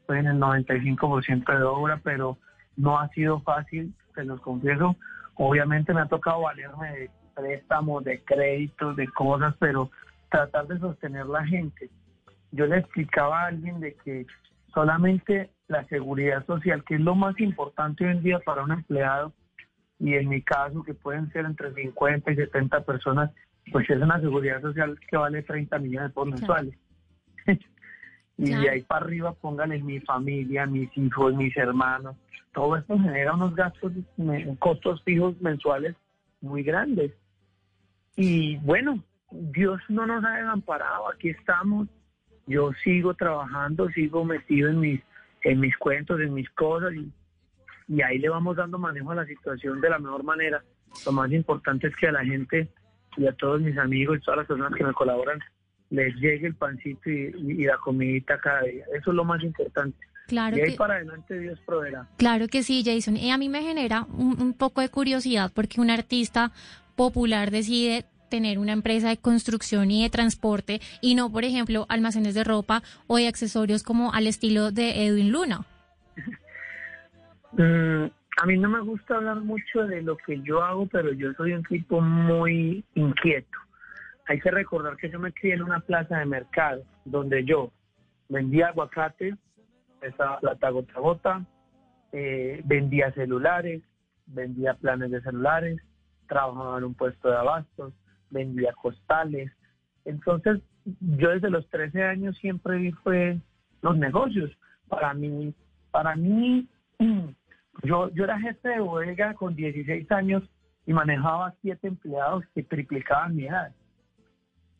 [0.00, 2.38] Estoy en el 95% de obra, pero
[2.76, 4.96] no ha sido fácil, se los confieso.
[5.34, 9.90] Obviamente me ha tocado valerme de préstamos, de créditos, de cosas, pero
[10.30, 11.90] tratar de sostener la gente
[12.52, 14.26] yo le explicaba a alguien de que
[14.74, 19.32] solamente la seguridad social, que es lo más importante hoy en día para un empleado,
[19.98, 23.30] y en mi caso, que pueden ser entre 50 y 70 personas,
[23.72, 26.74] pues es una seguridad social que vale 30 millones por mensuales.
[28.38, 28.62] y Claro.
[28.62, 32.16] de ahí para arriba, póngale mi familia, mis hijos, mis hermanos.
[32.52, 33.92] Todo esto genera unos gastos,
[34.58, 35.94] costos fijos mensuales
[36.40, 37.12] muy grandes.
[38.16, 41.88] Y bueno, Dios no nos ha desamparado, aquí estamos.
[42.46, 45.00] Yo sigo trabajando, sigo metido en mis,
[45.42, 47.12] en mis cuentos, en mis cosas y,
[47.88, 50.64] y ahí le vamos dando manejo a la situación de la mejor manera.
[51.06, 52.68] Lo más importante es que a la gente
[53.20, 55.38] y a todos mis amigos y todas las personas que me colaboran
[55.90, 58.84] les llegue el pancito y, la comidita cada día.
[58.94, 59.98] Eso es lo más importante.
[60.28, 62.06] Claro y ahí que- para adelante Dios proveerá.
[62.16, 63.16] Claro que sí, Jason.
[63.16, 66.52] Y a mí me genera un, un poco de curiosidad porque un artista
[66.96, 72.34] popular decide tener una empresa de construcción y de transporte y no, por ejemplo, almacenes
[72.34, 75.66] de ropa o de accesorios como al estilo de Edwin Luna.
[77.52, 78.04] Mm,
[78.40, 81.52] a mí no me gusta hablar mucho de lo que yo hago, pero yo soy
[81.52, 83.58] un tipo muy inquieto.
[84.28, 87.70] Hay que recordar que yo me crié en una plaza de mercado donde yo
[88.30, 89.36] vendía aguacate,
[90.00, 91.46] esa plata gota gota,
[92.12, 93.82] eh, vendía celulares,
[94.24, 95.78] vendía planes de celulares,
[96.26, 97.92] trabajaba en un puesto de abastos,
[98.30, 99.52] vendía costales.
[100.06, 100.62] Entonces,
[101.00, 103.38] yo desde los 13 años siempre vi fue
[103.82, 104.50] los negocios.
[104.88, 105.52] Para mí,
[105.90, 106.66] para mí,
[107.82, 110.42] yo, yo era jefe de bodega con 16 años
[110.86, 113.72] y manejaba siete empleados que triplicaban mi edad.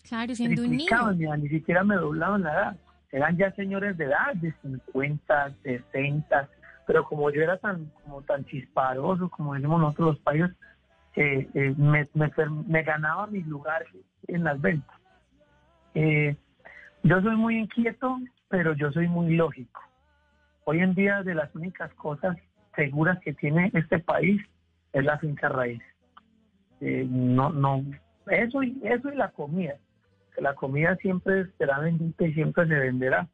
[0.08, 1.12] Claro, siendo un niño.
[1.14, 2.76] Mi edad, ni siquiera me doblaban la edad.
[3.12, 6.48] Eran ya señores de edad, de 50, 60,
[6.86, 10.50] pero como yo era tan como tan chisparoso, como decimos nosotros los países,
[11.16, 12.30] eh, eh, me, me,
[12.66, 13.84] me, ganaba mi lugar
[14.28, 14.96] en las ventas.
[15.94, 16.36] Eh,
[17.02, 18.18] yo soy muy inquieto,
[18.48, 19.80] pero yo soy muy lógico.
[20.64, 22.36] Hoy en día de las únicas cosas
[22.74, 24.40] seguras que tiene este país
[24.92, 25.82] es la finca raíz.
[26.80, 27.84] no, no,
[28.28, 29.74] eso y eso y la comida.
[30.38, 33.28] La comida siempre será bendita y siempre se venderá.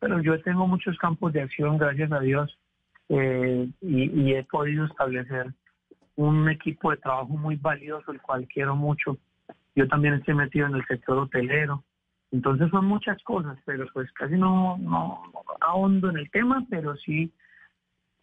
[0.00, 2.58] Pero yo tengo muchos campos de acción, gracias a Dios,
[3.08, 5.52] y, y he podido establecer
[6.16, 9.16] un equipo de trabajo muy valioso, el cual quiero mucho.
[9.74, 11.84] Yo también estoy metido en el sector hotelero.
[12.30, 15.22] Entonces son muchas cosas, pero pues casi no, no,
[15.60, 17.30] ahondo en el tema, pero sí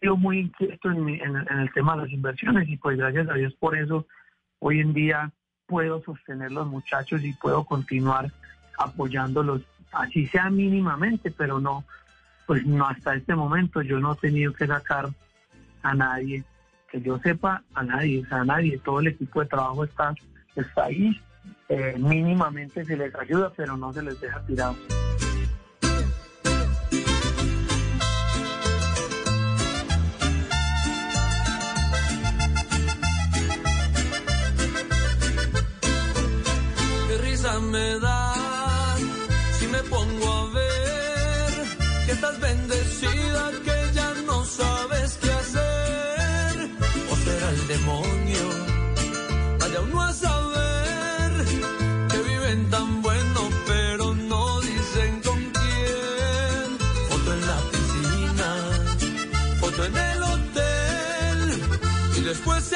[0.00, 3.76] estoy muy inquieto en, el tema de las inversiones y pues gracias a Dios por
[3.76, 4.06] eso
[4.58, 5.30] hoy en día
[5.66, 8.32] puedo sostener los muchachos y puedo continuar
[8.78, 11.84] apoyándolos, así sea mínimamente, pero no,
[12.46, 13.82] pues no hasta este momento.
[13.82, 15.10] Yo no he tenido que sacar
[15.82, 16.44] a nadie
[16.90, 20.12] que yo sepa, a nadie, a nadie, todo el equipo de trabajo está,
[20.56, 21.20] está ahí,
[21.68, 24.76] eh, mínimamente se les ayuda, pero no se les deja tirados.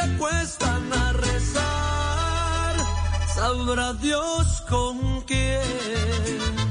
[0.05, 2.77] Acuestan a rezar.
[3.35, 6.64] Sabrá Dios con quién.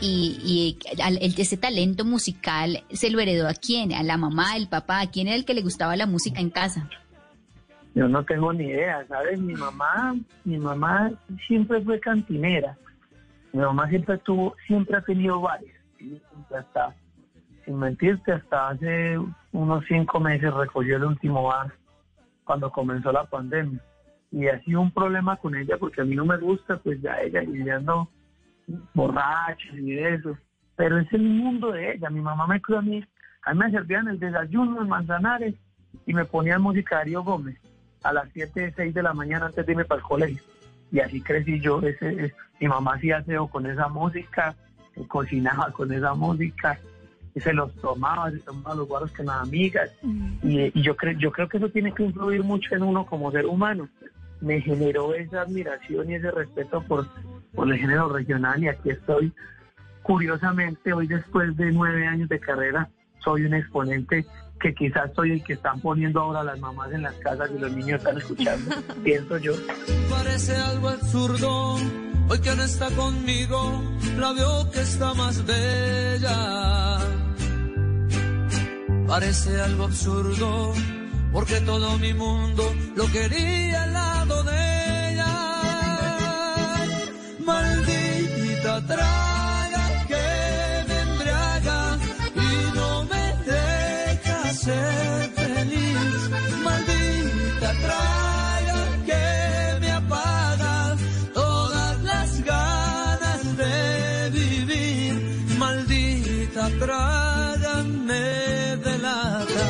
[0.00, 0.76] Y,
[1.20, 3.92] y ese talento musical, ¿se lo heredó a quién?
[3.92, 5.00] ¿A la mamá, el papá?
[5.00, 6.88] ¿A quién era el que le gustaba la música en casa?
[7.94, 9.40] Yo no tengo ni idea, ¿sabes?
[9.40, 11.10] Mi mamá, mi mamá
[11.46, 12.76] siempre fue cantinera.
[13.52, 15.76] Mi mamá siempre tuvo, siempre ha tenido varias.
[16.56, 16.94] Hasta,
[17.64, 19.18] sin mentirte, hasta hace
[19.52, 21.72] unos cinco meses recogió el último bar
[22.44, 23.80] cuando comenzó la pandemia.
[24.32, 27.20] Y ha sido un problema con ella porque a mí no me gusta, pues ya
[27.20, 28.08] ella lidiando
[28.94, 30.36] borrachos y eso.
[30.76, 32.10] Pero es el mundo de ella.
[32.10, 33.04] Mi mamá me cuidó a mí.
[33.42, 35.54] A mí me servían el desayuno en Manzanares
[36.06, 37.58] y me ponían música de Darío Gómez
[38.02, 40.42] a las 7, 6 de la mañana antes de irme para el colegio.
[40.92, 41.80] Y así crecí yo.
[41.82, 44.54] Ese, mi mamá hacía aseo con esa música,
[45.08, 46.78] cocinaba con esa música
[47.34, 49.90] y se los tomaba, se tomaba los guaros con las amigas.
[50.02, 50.32] Mm.
[50.42, 53.46] Y, yo, creo yo creo que eso tiene que influir mucho en uno como ser
[53.46, 53.88] humano.
[54.40, 57.06] Me generó esa admiración y ese respeto por,
[57.54, 59.32] por el género regional y aquí estoy.
[60.02, 62.88] Curiosamente, hoy después de nueve años de carrera,
[63.18, 64.24] soy un exponente
[64.60, 67.72] que quizás soy el que están poniendo ahora las mamás en las casas y los
[67.72, 69.52] niños están escuchando, pienso yo.
[70.08, 71.74] Parece algo absurdo,
[72.28, 73.82] hoy que no está conmigo,
[74.18, 76.98] la veo que está más bella.
[79.06, 80.72] Parece algo absurdo,
[81.32, 82.62] porque todo mi mundo
[82.94, 84.59] lo quería al lado de
[87.50, 90.26] maldita traga que
[90.88, 91.80] me embriaga
[92.48, 96.20] y no me deja ser feliz.
[96.66, 98.78] Maldita traga
[99.08, 99.26] que
[99.82, 100.76] me apaga
[101.42, 103.76] todas las ganas de
[104.38, 105.12] vivir.
[105.62, 107.74] Maldita traga
[108.08, 108.26] me
[108.86, 109.66] delata.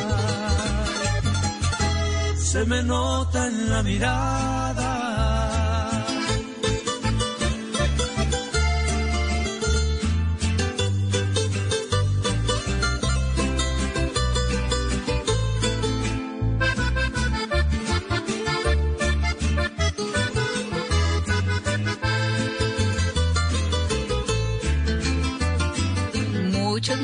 [2.51, 5.30] Se me nota en la mirada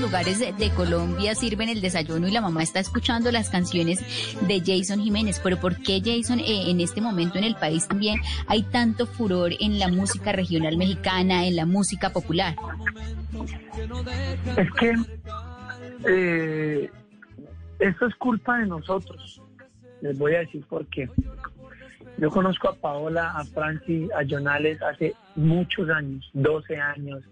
[0.02, 4.00] lugares de, Colombia sirven el desayuno y la mamá está escuchando las canciones
[4.48, 5.40] de Jason Jiménez.
[5.44, 9.52] Pero ¿por qué Jason eh, en este momento en el país también hay tanto furor
[9.60, 12.56] en la música regional mexicana, en la música popular?
[14.58, 14.94] Es que
[16.08, 16.92] eh,
[17.80, 19.42] eso es culpa de nosotros.
[20.02, 21.10] Les voy a decir por qué.
[22.18, 27.24] Yo conozco a Paola, a Francis, a Jonales hace muchos años, 12 años,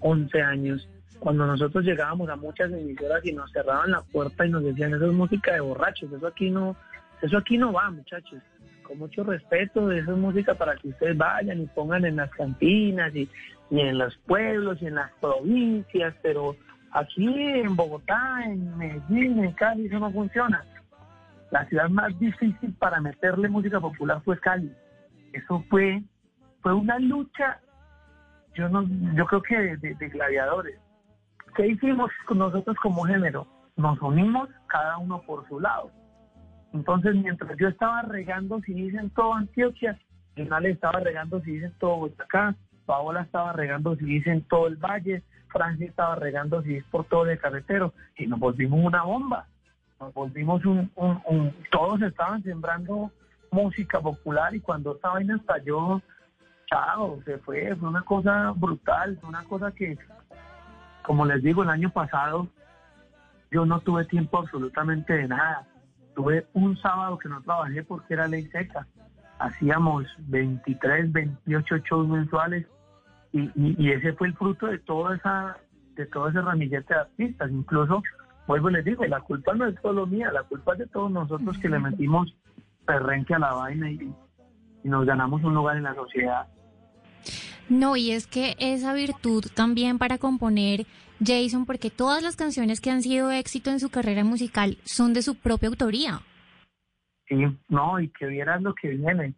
[0.00, 0.88] 11 años.
[1.20, 5.06] Cuando nosotros llegábamos a muchas emisoras y nos cerraban la puerta y nos decían, eso
[5.06, 6.76] es música de borrachos, eso aquí no,
[7.22, 8.40] eso aquí no va, muchachos.
[8.84, 13.14] Con mucho respeto, eso es música para que ustedes vayan y pongan en las cantinas
[13.14, 13.28] y,
[13.70, 16.56] y en los pueblos y en las provincias, pero
[16.92, 20.64] aquí en Bogotá, en Medellín, en Cali, eso no funciona.
[21.50, 24.72] La ciudad más difícil para meterle música popular fue Cali.
[25.32, 26.02] Eso fue,
[26.62, 27.60] fue una lucha,
[28.54, 30.78] yo no, yo creo que de, de- de gladiadores.
[31.58, 33.44] ¿Qué hicimos nosotros como género?
[33.76, 35.90] Nos unimos cada uno por su lado.
[36.72, 39.98] Entonces, mientras yo estaba regando, si dicen todo Antioquia,
[40.36, 42.54] Renale estaba regando, si dicen todo Boyacá,
[42.86, 47.26] Paola estaba regando, si dicen todo el Valle, Francia estaba regando, si es por todo
[47.26, 49.46] el carretero, y nos volvimos una bomba.
[49.98, 53.10] Nos volvimos un, un- un- Todos estaban sembrando
[53.50, 56.00] música popular y cuando esta vaina estalló,
[56.66, 59.98] chao, se fue, fue una cosa brutal, fue una cosa que,
[61.08, 62.46] como les digo, el año pasado
[63.50, 65.66] yo no tuve tiempo absolutamente de nada.
[66.14, 68.86] Tuve un sábado que no trabajé porque era ley seca.
[69.38, 72.66] Hacíamos 23, 28 shows mensuales
[73.32, 75.56] y, y- y ese fue el fruto de toda esa
[75.96, 77.50] de todo ese ramillete de artistas.
[77.50, 78.02] Incluso,
[78.46, 81.10] vuelvo y les digo, la culpa no es solo mía, la culpa es de todos
[81.10, 82.36] nosotros que le metimos
[82.84, 84.12] perrenque a la vaina y,
[84.84, 86.46] y nos ganamos un lugar en la sociedad.
[87.68, 90.86] No, y es que esa virtud también para componer
[91.22, 95.22] Jason, porque todas las canciones que han sido éxito en su carrera musical son de
[95.22, 96.20] su propia autoría.
[97.28, 97.36] Sí,
[97.68, 99.34] no, y que vieras lo que viene.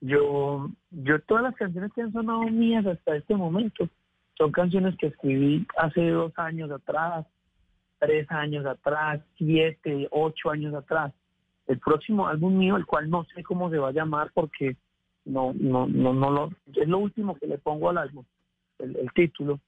[0.00, 3.88] Yo, yo todas las canciones que han sonado mías hasta este momento
[4.36, 7.26] son canciones que escribí hace dos años atrás,
[7.98, 11.12] tres años atrás, siete, ocho años atrás.
[11.66, 14.76] El próximo álbum mío, el cual no sé cómo se va a llamar porque
[15.28, 18.24] no, no, no, no lo, es lo último que le pongo al álbum,
[18.78, 19.60] el, título.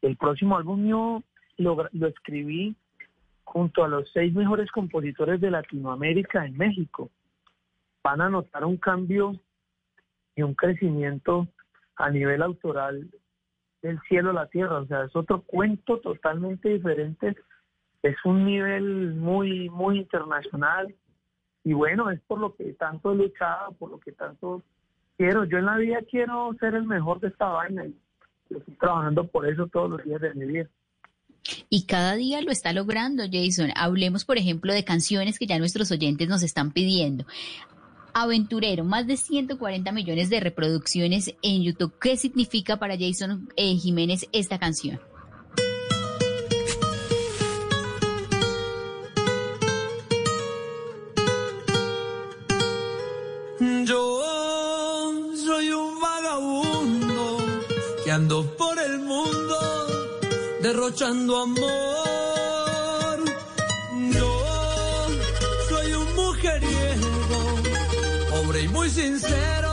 [0.00, 1.22] El próximo álbum mío
[1.56, 2.76] lo, lo escribí
[3.44, 7.10] junto a los seis mejores compositores de Latinoamérica en México.
[8.02, 9.34] Van a notar un cambio
[10.36, 11.48] y un crecimiento
[11.96, 13.08] a nivel autoral
[13.82, 14.78] del cielo a la tierra.
[14.78, 17.36] O sea, es otro cuento totalmente diferente.
[18.02, 20.94] Es un nivel muy, muy internacional.
[21.68, 24.62] Y bueno, es por lo que tanto he luchado, por lo que tanto
[25.18, 25.44] quiero.
[25.44, 27.94] Yo en la vida quiero ser el mejor de esta vaina y
[28.48, 30.66] estoy trabajando por eso todos los días de mi vida.
[31.68, 33.68] Y cada día lo está logrando, Jason.
[33.76, 37.26] Hablemos, por ejemplo, de canciones que ya nuestros oyentes nos están pidiendo.
[38.14, 41.92] Aventurero, más de 140 millones de reproducciones en YouTube.
[42.00, 44.98] ¿Qué significa para Jason eh, Jiménez esta canción?
[58.18, 59.58] Que ando por el mundo
[60.62, 63.16] derrochando amor.
[64.12, 64.32] Yo
[65.68, 67.40] soy un mujeriego,
[68.30, 69.72] pobre y muy sincero,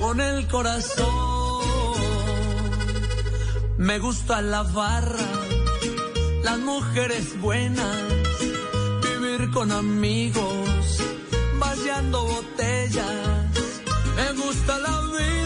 [0.00, 2.00] con el corazón.
[3.78, 5.28] Me gusta la barra,
[6.42, 7.96] las mujeres buenas,
[9.02, 10.98] vivir con amigos,
[11.58, 13.46] vaciando botellas.
[14.16, 15.39] Me gusta la vida,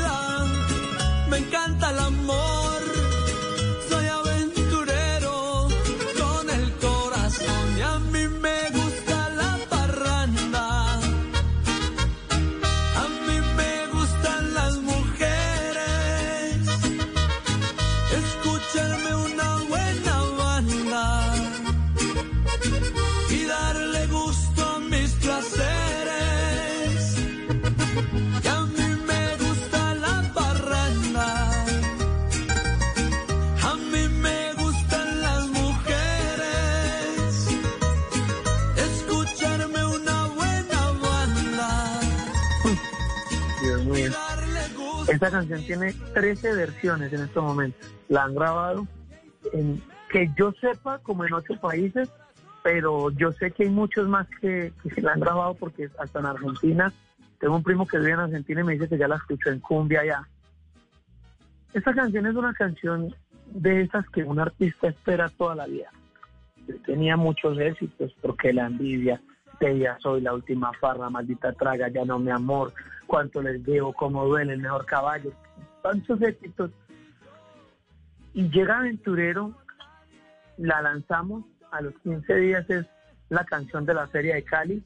[1.35, 2.74] me encanta el amor.
[45.35, 47.95] Canción tiene 13 versiones en estos momentos.
[48.09, 48.87] La han grabado
[49.53, 52.09] en, que yo sepa, como en ocho países,
[52.63, 56.27] pero yo sé que hay muchos más que, que la han grabado porque hasta en
[56.27, 56.93] Argentina,
[57.39, 59.61] tengo un primo que vive en Argentina y me dice que ya la escuchó en
[59.61, 60.29] cumbia ya.
[61.75, 63.15] Esta canción es una canción
[63.47, 65.91] de esas que un artista espera toda la vida.
[66.87, 69.21] Tenía muchos éxitos porque la envidia,
[69.61, 72.73] de ella soy la última farra, maldita traga, ya no mi amor,
[73.07, 75.33] cuánto les debo, cómo duele el mejor caballo,
[75.83, 76.71] tantos éxitos.
[78.33, 79.53] Y llega Aventurero,
[80.57, 82.87] la lanzamos, a los 15 días es
[83.29, 84.85] la canción de la Feria de Cali,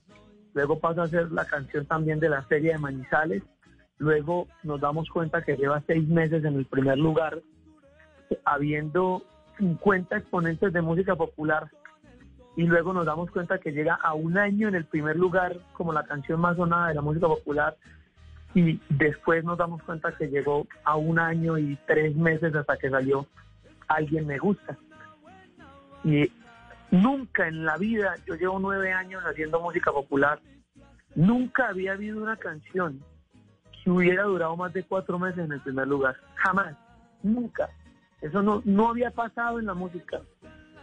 [0.55, 3.43] luego pasa a ser la canción también de la Feria de Manizales,
[3.99, 7.41] luego nos damos cuenta que lleva seis meses en el primer lugar,
[8.45, 9.23] habiendo
[9.59, 11.71] 50 exponentes de música popular
[12.57, 15.93] y luego nos damos cuenta que llega a un año en el primer lugar como
[15.93, 17.77] la canción más sonada de la música popular
[18.55, 22.91] y después nos damos cuenta que llegó a un año y tres meses hasta que
[22.91, 23.27] salió
[23.89, 24.77] Alguien me gusta.
[26.05, 26.31] Y
[26.91, 30.41] nunca en la vida, yo llevo nueve años haciendo música popular,
[31.15, 33.03] nunca había habido una canción
[33.83, 36.17] que hubiera durado más de cuatro meses en el primer lugar.
[36.35, 36.77] Jamás,
[37.23, 37.71] nunca.
[38.21, 40.21] Eso no, no había pasado en la música.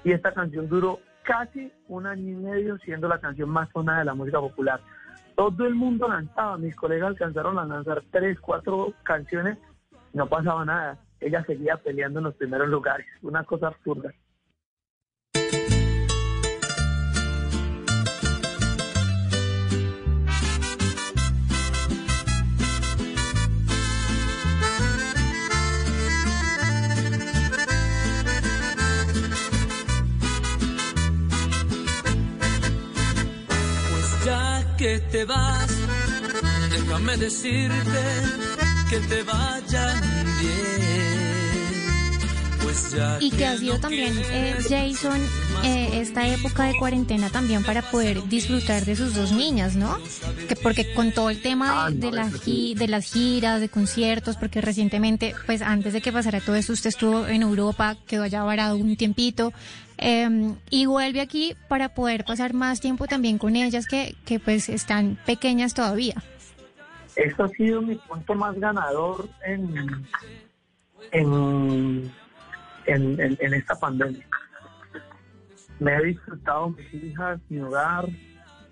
[0.04, 4.06] Y esta canción duró casi un año y medio siendo la canción más sonada de
[4.06, 4.80] la música popular.
[5.36, 9.58] Todo el mundo lanzaba, mis colegas alcanzaron a lanzar tres, cuatro canciones,
[10.14, 10.98] no pasaba nada.
[11.20, 14.14] Ella seguía peleando en los primeros lugares, una cosa absurda.
[35.16, 35.72] Te vas,
[36.72, 38.04] déjame decirte
[38.90, 39.95] que te vayan
[43.20, 45.22] Y que ha sido también, eh, Jason,
[45.64, 49.98] eh, esta época de cuarentena también para poder disfrutar de sus dos niñas, ¿no?
[50.48, 54.62] Que porque con todo el tema de, de, la de las giras, de conciertos, porque
[54.62, 58.78] recientemente, pues antes de que pasara todo esto, usted estuvo en Europa, quedó allá varado
[58.78, 59.54] un tiempito,
[59.98, 64.70] eh, y vuelve aquí para poder pasar más tiempo también con ellas que, que pues
[64.70, 66.16] están pequeñas todavía.
[67.16, 70.06] Esto ha sido mi punto más ganador en,
[71.12, 72.12] en,
[72.88, 74.26] en, en- esta pandemia.
[75.80, 78.08] Me he disfrutado mis hijas, mi hogar,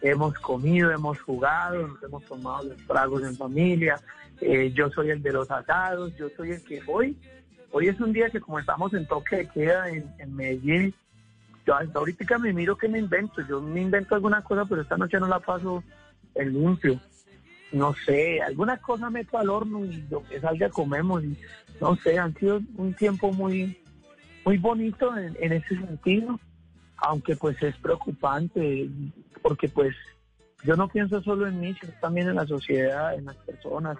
[0.01, 3.99] hemos comido, hemos jugado, nos hemos tomado los tragos en familia,
[4.41, 7.17] eh, yo soy el de los asados, yo soy el que hoy,
[7.71, 10.93] hoy es un día que como estamos en toque de queda en, en Medellín,
[11.65, 14.97] yo hasta ahorita me miro que me invento, yo me invento alguna cosa, pero esta
[14.97, 15.83] noche no la paso
[16.35, 16.99] en limpio
[17.73, 21.23] no sé, alguna cosa meto al horno y lo que salga comemos.
[21.23, 21.35] Y,
[21.81, 23.75] no sé, han sido un tiempo muy,
[24.45, 26.39] muy bonito en, en ese sentido,
[26.97, 28.89] aunque pues es preocupante,
[29.41, 29.95] porque pues
[30.63, 33.97] yo no pienso solo en mí, sino también en la sociedad, en las personas,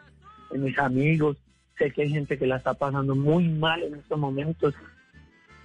[0.52, 1.38] en mis amigos.
[1.78, 4.74] Sé que hay gente que la está pasando muy mal en estos momentos.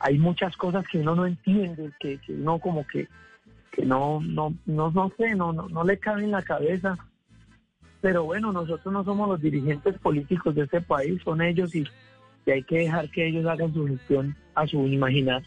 [0.01, 3.09] Hay muchas cosas que uno no entiende, que, que uno como que,
[3.71, 6.97] que no, no, no, no sé, no, no, no le cabe en la cabeza
[8.01, 11.85] pero bueno, nosotros no somos los dirigentes políticos de este país, son ellos y,
[12.49, 15.43] y hay que dejar que ellos hagan su gestión a su imaginar.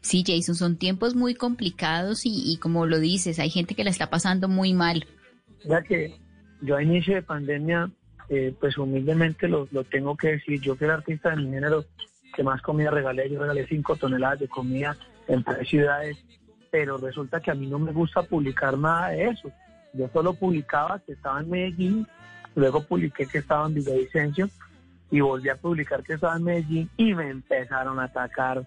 [0.00, 3.90] Sí, Jason, son tiempos muy complicados y, y como lo dices, hay gente que la
[3.90, 5.06] está pasando muy mal.
[5.64, 6.18] Ya que
[6.62, 7.90] yo a inicio de pandemia,
[8.30, 11.84] eh, pues humildemente lo, lo tengo que decir, yo fui el artista de mi género
[12.34, 14.96] que más comida regalé, yo regalé cinco toneladas de comida
[15.28, 16.16] en tres ciudades,
[16.70, 19.52] pero resulta que a mí no me gusta publicar nada de eso.
[19.92, 22.06] Yo solo publicaba que estaba en Medellín,
[22.54, 24.48] luego publiqué que estaba en Villavicencio
[25.10, 28.64] y volví a publicar que estaba en Medellín y me empezaron a atacar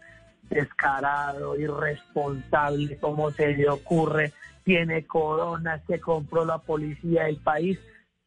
[0.50, 4.34] descarado, irresponsable, cómo se le ocurre,
[4.64, 7.80] tiene corona, se compró la policía del país.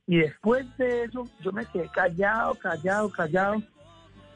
[0.07, 3.63] Y después de eso yo me quedé callado, callado, callado.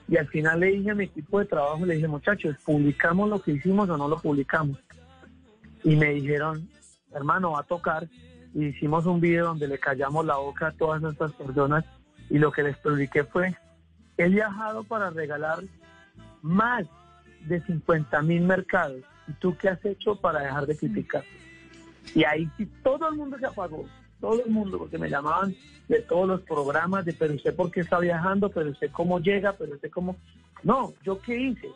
[0.09, 3.41] Y al final le dije a mi equipo de trabajo, le dije, muchachos, ¿publicamos lo
[3.41, 4.79] que hicimos o no lo publicamos?
[5.85, 6.69] Y me dijeron,
[7.13, 8.09] hermano, va a tocar.
[8.53, 11.85] Y hicimos un video donde le callamos la boca a todas estas personas
[12.29, 13.55] y lo que les publiqué fue,
[14.23, 15.61] he viajado para regalar
[16.43, 16.87] más
[17.47, 19.03] de 50 mil mercados.
[19.29, 21.25] ¿Y tú qué has hecho para dejar de criticar?
[22.15, 22.49] Y ahí
[22.83, 23.87] todo el mundo se apagó,
[24.21, 25.55] todo el mundo, porque me llamaban
[25.89, 29.53] de todos los programas, de pero usted por qué está viajando, pero usted cómo llega,
[29.53, 30.17] pero usted cómo...
[30.63, 31.69] No, ¿yo qué hice?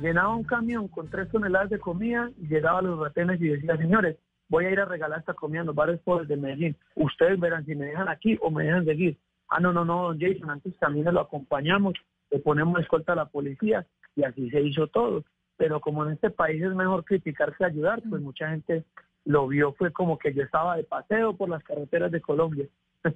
[0.00, 3.76] Llenaba un camión con tres toneladas de comida y llegaba a los retenes y decía,
[3.76, 4.16] señores,
[4.48, 6.76] voy a ir a regalar esta comida en los bares pobres de Medellín.
[6.94, 9.18] Ustedes verán si me dejan aquí o me dejan seguir.
[9.48, 11.94] Ah, no, no, no, don Jason, antes también lo acompañamos,
[12.30, 13.86] le ponemos escolta a la policía
[14.16, 15.24] y así se hizo todo.
[15.56, 18.84] Pero como en este país es mejor criticar que ayudar, pues mucha gente
[19.24, 22.66] lo vio, fue como que yo estaba de paseo por las carreteras de Colombia.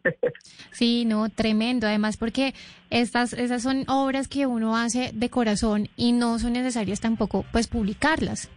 [0.70, 1.86] Sí, no, tremendo.
[1.86, 2.54] Además, porque
[2.88, 7.68] estas, esas son obras que uno hace de corazón y no son necesarias tampoco, pues,
[7.68, 8.50] publicarlas.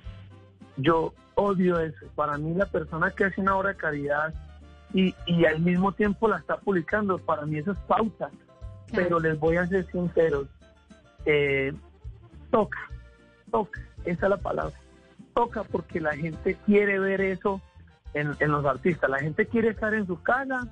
[0.78, 2.07] Yo odio eso.
[2.15, 4.34] Para mí, la persona que hace una obra de caridad
[4.96, 8.32] y, y al mismo tiempo la está publicando, para mí eso es pauta.
[8.93, 10.48] Pero les voy a ser sinceros,
[11.26, 11.74] eh,
[12.50, 12.80] toca,
[13.52, 14.74] toca, esa es la palabra.
[15.34, 17.60] Toca porque la gente quiere ver eso
[18.14, 19.10] en, en los artistas.
[19.10, 20.66] La gente quiere estar en su casa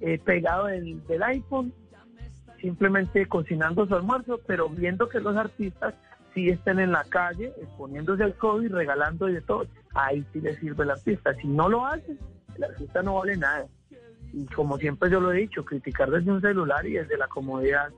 [0.00, 1.74] eh, pegado del, del iPhone,
[2.60, 5.94] simplemente cocinando su almuerzo, pero viendo que los artistas
[6.32, 10.54] sí estén en la calle, exponiéndose al COVID, regalando y de todo, ahí sí le
[10.60, 11.34] sirve el artista.
[11.34, 12.20] Si no lo hacen,
[12.60, 13.66] el artista no vale nada.
[14.32, 17.90] Y como siempre yo lo he dicho, criticar desde un celular y desde la comodidad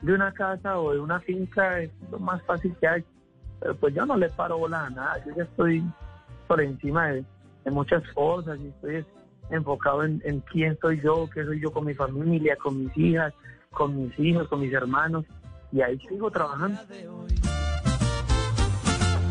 [0.00, 3.04] de una casa o de una finca es lo más fácil que hay.
[3.60, 5.82] Pero pues yo no le paro bola a nada, yo ya estoy
[6.46, 7.24] por encima de,
[7.64, 9.04] de muchas cosas y estoy
[9.50, 13.32] enfocado en, en quién soy yo, qué soy yo con mi familia, con mis hijas,
[13.70, 15.24] con mis hijos, con mis hermanos,
[15.72, 16.78] y ahí sigo trabajando.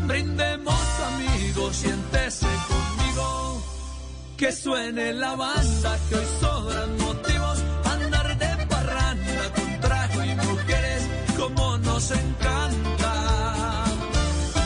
[0.06, 3.01] Brindemos amigos, siéntese conmigo.
[4.42, 7.58] Que suene la banda, que hoy sobran motivos.
[7.84, 11.02] Andar de parranda con trajo y mujeres,
[11.38, 13.14] como nos encanta.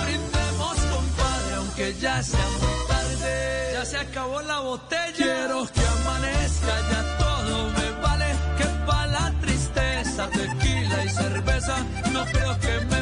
[0.03, 3.71] Brindemos, compadre, aunque ya sea muy tarde.
[3.75, 5.13] Ya se acabó la botella.
[5.15, 8.27] Quiero que amanezca, ya todo me vale.
[8.57, 11.77] Que pa' la tristeza, tequila y cerveza,
[12.15, 12.96] no creo que me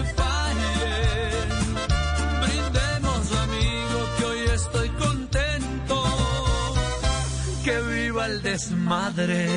[8.54, 9.48] desmadre.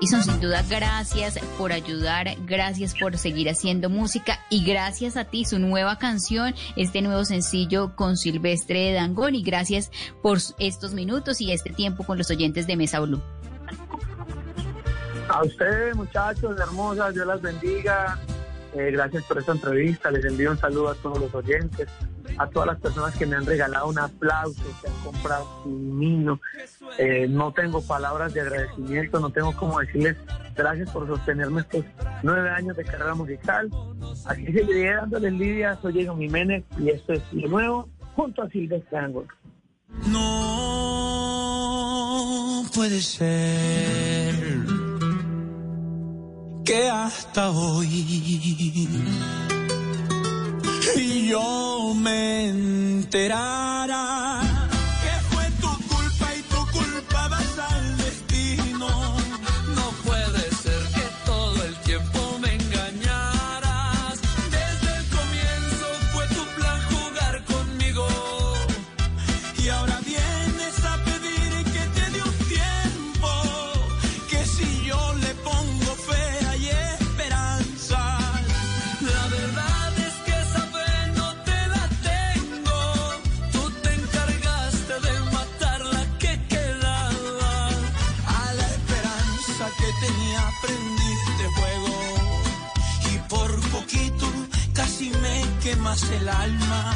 [0.00, 5.24] Y son sin duda gracias por ayudar, gracias por seguir haciendo música y gracias a
[5.24, 9.90] ti, su nueva canción, este nuevo sencillo con Silvestre Dangón y gracias
[10.22, 13.20] por estos minutos y este tiempo con los oyentes de Mesa Blue.
[15.28, 18.16] A ustedes, muchachos, hermosas, Dios las bendiga.
[18.74, 20.10] Eh, gracias por esta entrevista.
[20.10, 21.88] Les envío un saludo a todos los oyentes,
[22.38, 26.40] a todas las personas que me han regalado un aplauso, que han comprado un vino.
[26.98, 30.16] Eh, no tengo palabras de agradecimiento, no tengo cómo decirles
[30.54, 31.84] gracias por sostenerme estos
[32.22, 33.70] nueve años de carrera musical.
[34.26, 35.78] Aquí seguiré dándole lidia.
[35.82, 39.26] Soy Diego Jiménez y esto es lo nuevo junto a Silvestre Angol.
[40.06, 41.40] No
[42.74, 44.09] puede ser
[46.70, 48.86] que hasta hoy.
[51.28, 54.39] Yo me enterara
[95.90, 96.94] quemas el alma.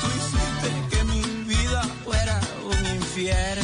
[0.00, 3.63] Tú hiciste que mi vida fuera un infierno.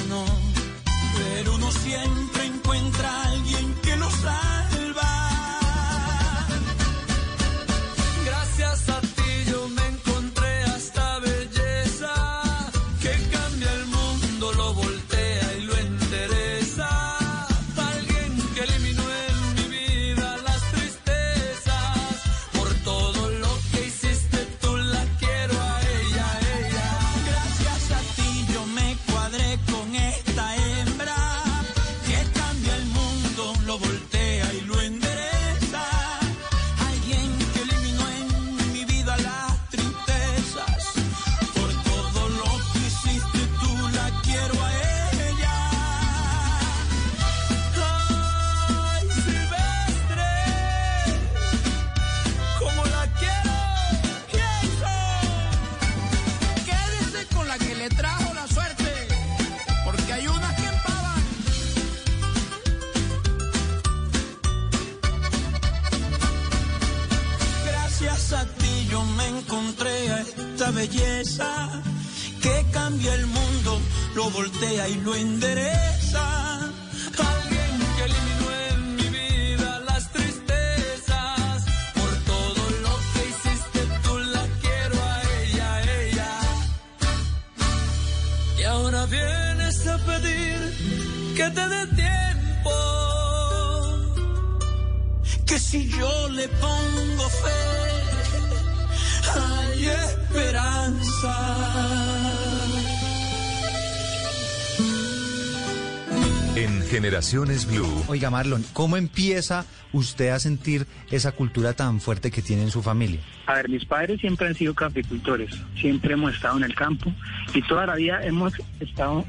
[107.31, 108.05] Generaciones Blue.
[108.09, 112.83] Oiga, Marlon, ¿cómo empieza usted a sentir esa cultura tan fuerte que tiene en su
[112.83, 113.20] familia?
[113.47, 117.12] A ver, mis padres siempre han sido caficultores, siempre hemos estado en el campo
[117.55, 119.24] y toda la vida hemos estado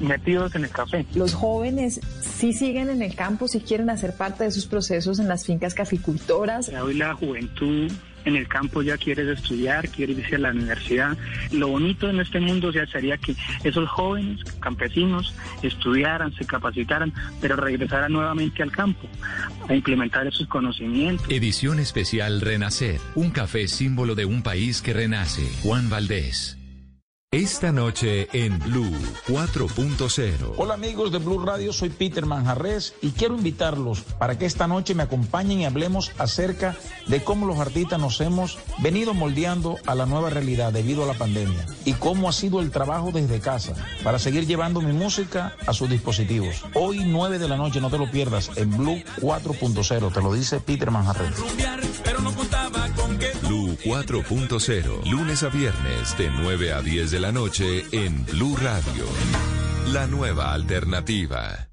[0.00, 1.04] metidos en el café.
[1.14, 5.26] Los jóvenes sí siguen en el campo, sí quieren hacer parte de esos procesos en
[5.26, 6.68] las fincas caficultoras.
[6.68, 7.90] Hoy la juventud
[8.24, 11.16] en el campo ya quieres estudiar, quieres irse a la universidad.
[11.52, 17.56] Lo bonito en este mundo ya sería que esos jóvenes campesinos estudiaran, se capacitaran, pero
[17.56, 19.08] regresaran nuevamente al campo
[19.68, 21.26] a implementar esos conocimientos.
[21.30, 25.46] Edición especial Renacer, un café símbolo de un país que renace.
[25.62, 26.59] Juan Valdés.
[27.32, 28.90] Esta noche en Blue
[29.28, 30.54] 4.0.
[30.56, 34.96] Hola amigos de Blue Radio, soy Peter Manjarres y quiero invitarlos para que esta noche
[34.96, 36.76] me acompañen y hablemos acerca
[37.06, 41.14] de cómo los artistas nos hemos venido moldeando a la nueva realidad debido a la
[41.14, 45.72] pandemia y cómo ha sido el trabajo desde casa para seguir llevando mi música a
[45.72, 46.64] sus dispositivos.
[46.74, 50.58] Hoy 9 de la noche, no te lo pierdas, en Blue 4.0, te lo dice
[50.58, 51.36] Peter Manjarres.
[53.50, 59.04] Blue 4.0, lunes a viernes de 9 a 10 de la noche en Blue Radio.
[59.92, 61.69] La nueva alternativa.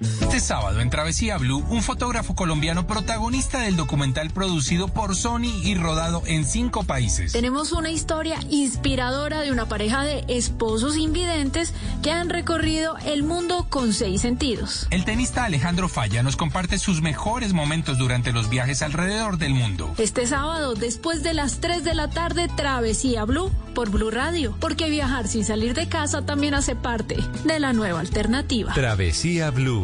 [0.00, 5.74] Este sábado en Travesía Blue, un fotógrafo colombiano protagonista del documental producido por Sony y
[5.74, 7.32] rodado en cinco países.
[7.32, 11.72] Tenemos una historia inspiradora de una pareja de esposos invidentes
[12.02, 14.86] que han recorrido el mundo con seis sentidos.
[14.90, 19.94] El tenista Alejandro Falla nos comparte sus mejores momentos durante los viajes alrededor del mundo.
[19.98, 24.88] Este sábado, después de las 3 de la tarde, Travesía Blue por Blue Radio, porque
[24.88, 28.72] viajar sin salir de casa también hace parte de la nueva alternativa.
[28.72, 29.83] Travesía Blue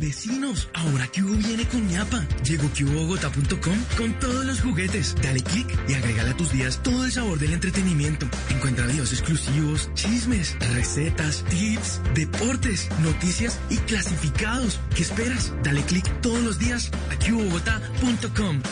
[0.00, 2.26] Vecinos, ahora que viene con ñapa.
[2.42, 5.14] Llegó QBogotá.com con todos los juguetes.
[5.22, 8.26] Dale clic y agrégale a tus días todo el sabor del entretenimiento.
[8.48, 14.80] Encuentra videos exclusivos, chismes, recetas, tips, deportes, noticias y clasificados.
[14.96, 15.52] ¿Qué esperas?
[15.62, 18.62] Dale clic todos los días a QBogotá.com.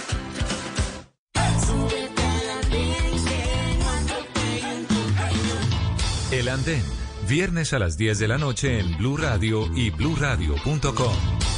[6.31, 6.83] El Andén,
[7.29, 11.58] viernes a las 10 de la noche en Blue Radio y bluradio.com.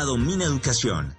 [0.01, 1.15] Mineducación.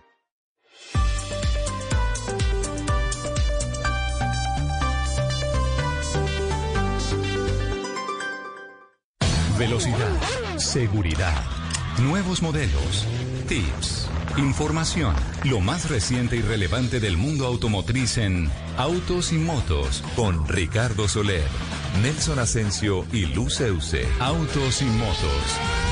[9.56, 9.96] Velocidad,
[10.56, 11.32] seguridad,
[12.00, 13.06] nuevos modelos,
[13.46, 15.14] tips, información,
[15.44, 21.46] lo más reciente y relevante del mundo automotriz en Autos y Motos con Ricardo Soler,
[22.02, 24.08] Nelson Asensio y Luceuse.
[24.18, 25.91] Autos y Motos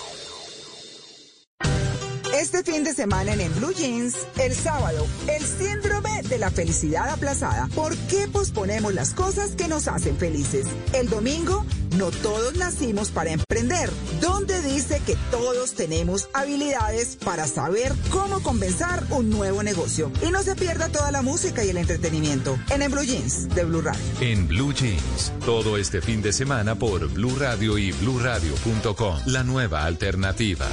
[2.41, 7.07] Este fin de semana en, en Blue Jeans, el sábado, el síndrome de la felicidad
[7.07, 7.67] aplazada.
[7.75, 10.65] ¿Por qué posponemos las cosas que nos hacen felices?
[10.93, 11.63] El domingo,
[11.97, 13.91] no todos nacimos para emprender.
[14.21, 20.11] ¿Dónde dice que todos tenemos habilidades para saber cómo comenzar un nuevo negocio?
[20.27, 23.65] Y no se pierda toda la música y el entretenimiento en, en Blue Jeans de
[23.65, 24.01] Blue Radio.
[24.19, 29.85] En Blue Jeans, todo este fin de semana por Blue Radio y bluradio.com, la nueva
[29.85, 30.67] alternativa.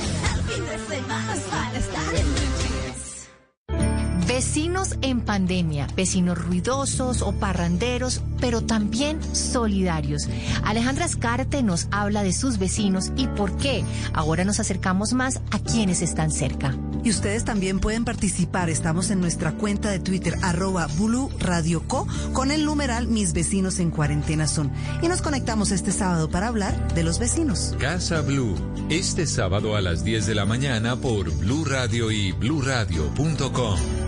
[1.59, 2.08] Let's.
[4.39, 10.28] Vecinos en pandemia, vecinos ruidosos o parranderos, pero también solidarios.
[10.62, 13.82] Alejandra Escarte nos habla de sus vecinos y por qué.
[14.12, 16.72] Ahora nos acercamos más a quienes están cerca.
[17.03, 18.70] Y ustedes también pueden participar.
[18.70, 23.80] Estamos en nuestra cuenta de Twitter, arroba Bulu Radio Co, con el numeral Mis vecinos
[23.80, 24.70] en cuarentena son.
[25.03, 27.74] Y nos conectamos este sábado para hablar de los vecinos.
[27.80, 28.55] Casa Blue,
[28.89, 34.08] este sábado a las 10 de la mañana por Blue Radio y bluradio.com.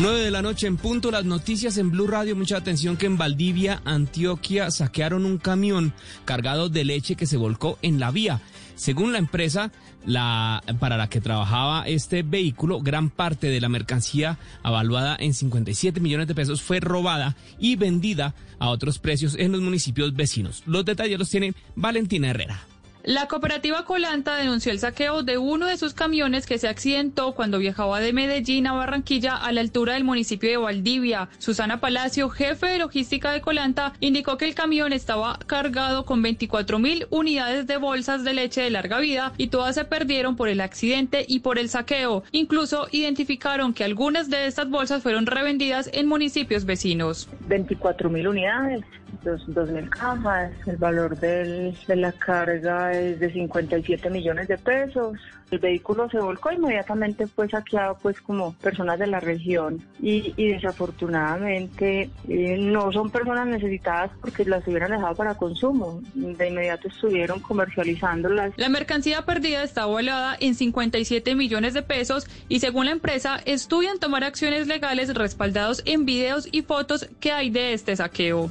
[0.00, 2.34] 9 de la noche en punto, las noticias en Blue Radio.
[2.34, 5.92] Mucha atención que en Valdivia, Antioquia, saquearon un camión
[6.24, 8.40] cargado de leche que se volcó en la vía.
[8.74, 9.70] Según la empresa
[10.06, 16.00] la, para la que trabajaba este vehículo, gran parte de la mercancía avaluada en 57
[16.00, 20.62] millones de pesos fue robada y vendida a otros precios en los municipios vecinos.
[20.66, 22.66] Los detalles los tiene Valentina Herrera.
[23.04, 27.58] La cooperativa Colanta denunció el saqueo de uno de sus camiones que se accidentó cuando
[27.58, 31.28] viajaba de Medellín a Barranquilla a la altura del municipio de Valdivia.
[31.38, 36.78] Susana Palacio, jefe de logística de Colanta, indicó que el camión estaba cargado con 24
[36.78, 40.60] mil unidades de bolsas de leche de larga vida y todas se perdieron por el
[40.60, 42.22] accidente y por el saqueo.
[42.30, 47.28] Incluso identificaron que algunas de estas bolsas fueron revendidas en municipios vecinos.
[47.48, 48.84] 24 mil unidades,
[49.22, 55.18] dos, mil cajas, el valor del, de la carga es de 57 millones de pesos.
[55.52, 62.08] El vehículo se volcó inmediatamente fue saqueado pues como personas de la región y, desafortunadamente
[62.26, 66.00] eh, no son personas necesitadas porque las hubieran dejado para consumo.
[66.14, 68.54] De inmediato estuvieron comercializándolas.
[68.56, 73.98] La mercancía perdida está evaluada en 57 millones de pesos y según la empresa estudian
[73.98, 78.50] tomar acciones legales respaldados en videos y fotos que hay de este saqueo.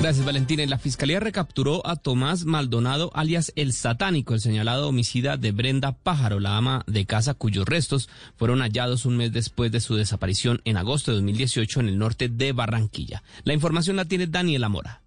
[0.00, 0.64] Gracias, Valentina.
[0.66, 6.40] La fiscalía recapturó a Tomás Maldonado, alias El Satánico, el señalado homicida de Brenda Pájaro,
[6.40, 10.76] la ama de casa cuyos restos fueron hallados un mes después de su desaparición en
[10.76, 13.22] agosto de 2018 en el norte de Barranquilla.
[13.44, 15.02] La información la tiene Daniela Mora.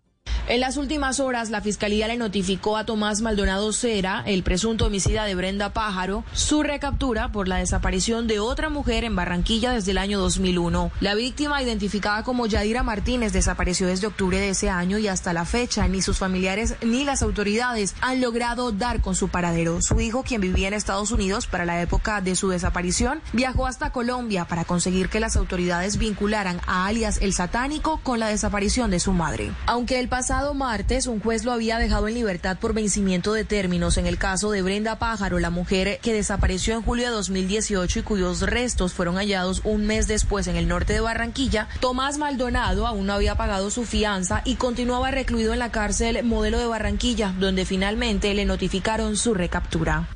[0.48, 5.24] En las últimas horas, la Fiscalía le notificó a Tomás Maldonado Cera, el presunto homicida
[5.26, 9.98] de Brenda Pájaro, su recaptura por la desaparición de otra mujer en Barranquilla desde el
[9.98, 10.92] año 2001.
[11.00, 15.46] La víctima, identificada como Yadira Martínez, desapareció desde octubre de ese año y hasta la
[15.46, 19.82] fecha ni sus familiares ni las autoridades han logrado dar con su paradero.
[19.82, 23.92] Su hijo, quien vivía en Estados Unidos para la época de su desaparición, viajó hasta
[23.92, 29.00] Colombia para conseguir que las autoridades vincularan a alias el satánico con la desaparición de
[29.00, 29.52] su madre.
[29.66, 33.97] Aunque el pasado martes, un juez lo había dejado en libertad por vencimiento de términos
[33.97, 38.03] en el caso de Brenda Pájaro, la mujer que desapareció en julio de 2018 y
[38.03, 41.69] cuyos restos fueron hallados un mes después en el norte de Barranquilla.
[41.80, 46.59] Tomás Maldonado aún no había pagado su fianza y continuaba recluido en la cárcel modelo
[46.59, 50.07] de Barranquilla, donde finalmente le notificaron su recaptura.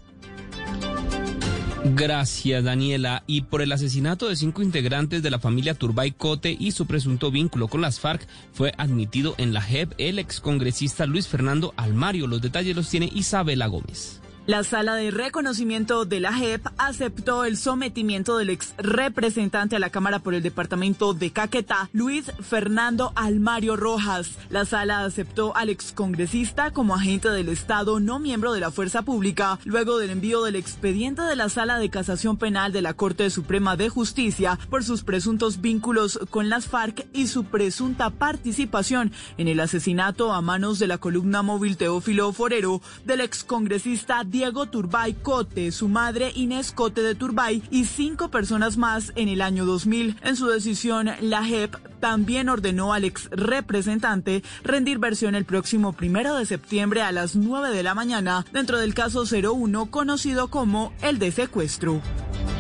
[1.94, 3.24] Gracias, Daniela.
[3.28, 7.30] Y por el asesinato de cinco integrantes de la familia Turbay Cote y su presunto
[7.30, 12.26] vínculo con las FARC, fue admitido en la JEP el excongresista Luis Fernando Almario.
[12.26, 14.20] Los detalles los tiene Isabela Gómez.
[14.48, 19.90] La sala de reconocimiento de la JEP aceptó el sometimiento del ex representante a la
[19.90, 24.38] Cámara por el departamento de Caquetá, Luis Fernando Almario Rojas.
[24.52, 29.02] La sala aceptó al ex congresista como agente del Estado no miembro de la Fuerza
[29.02, 33.32] Pública, luego del envío del expediente de la Sala de Casación Penal de la Corte
[33.32, 39.48] Suprema de Justicia por sus presuntos vínculos con las FARC y su presunta participación en
[39.48, 45.14] el asesinato a manos de la columna móvil Teófilo Forero del ex congresista Diego Turbay
[45.14, 50.18] Cote, su madre Inés Cote de Turbay y cinco personas más en el año 2000.
[50.24, 56.36] En su decisión, la JEP también ordenó al ex representante rendir versión el próximo primero
[56.36, 61.18] de septiembre a las 9 de la mañana dentro del caso 01 conocido como el
[61.18, 62.02] de secuestro.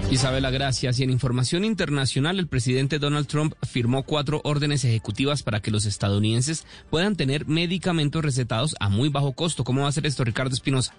[0.09, 0.97] Isabela, gracias.
[0.99, 5.85] Y en información internacional, el presidente Donald Trump firmó cuatro órdenes ejecutivas para que los
[5.85, 9.65] estadounidenses puedan tener medicamentos recetados a muy bajo costo.
[9.65, 10.93] ¿Cómo va a ser esto, Ricardo Espinosa?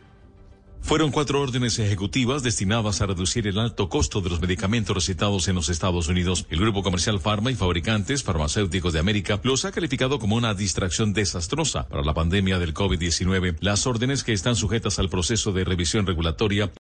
[0.86, 5.56] Fueron cuatro órdenes ejecutivas destinadas a reducir el alto costo de los medicamentos recetados en
[5.56, 6.46] los Estados Unidos.
[6.48, 11.12] El grupo comercial Pharma y Fabricantes Farmacéuticos de América los ha calificado como una distracción
[11.12, 13.56] desastrosa para la pandemia del COVID-19.
[13.58, 16.72] Las órdenes que están sujetas al proceso de revisión regulatoria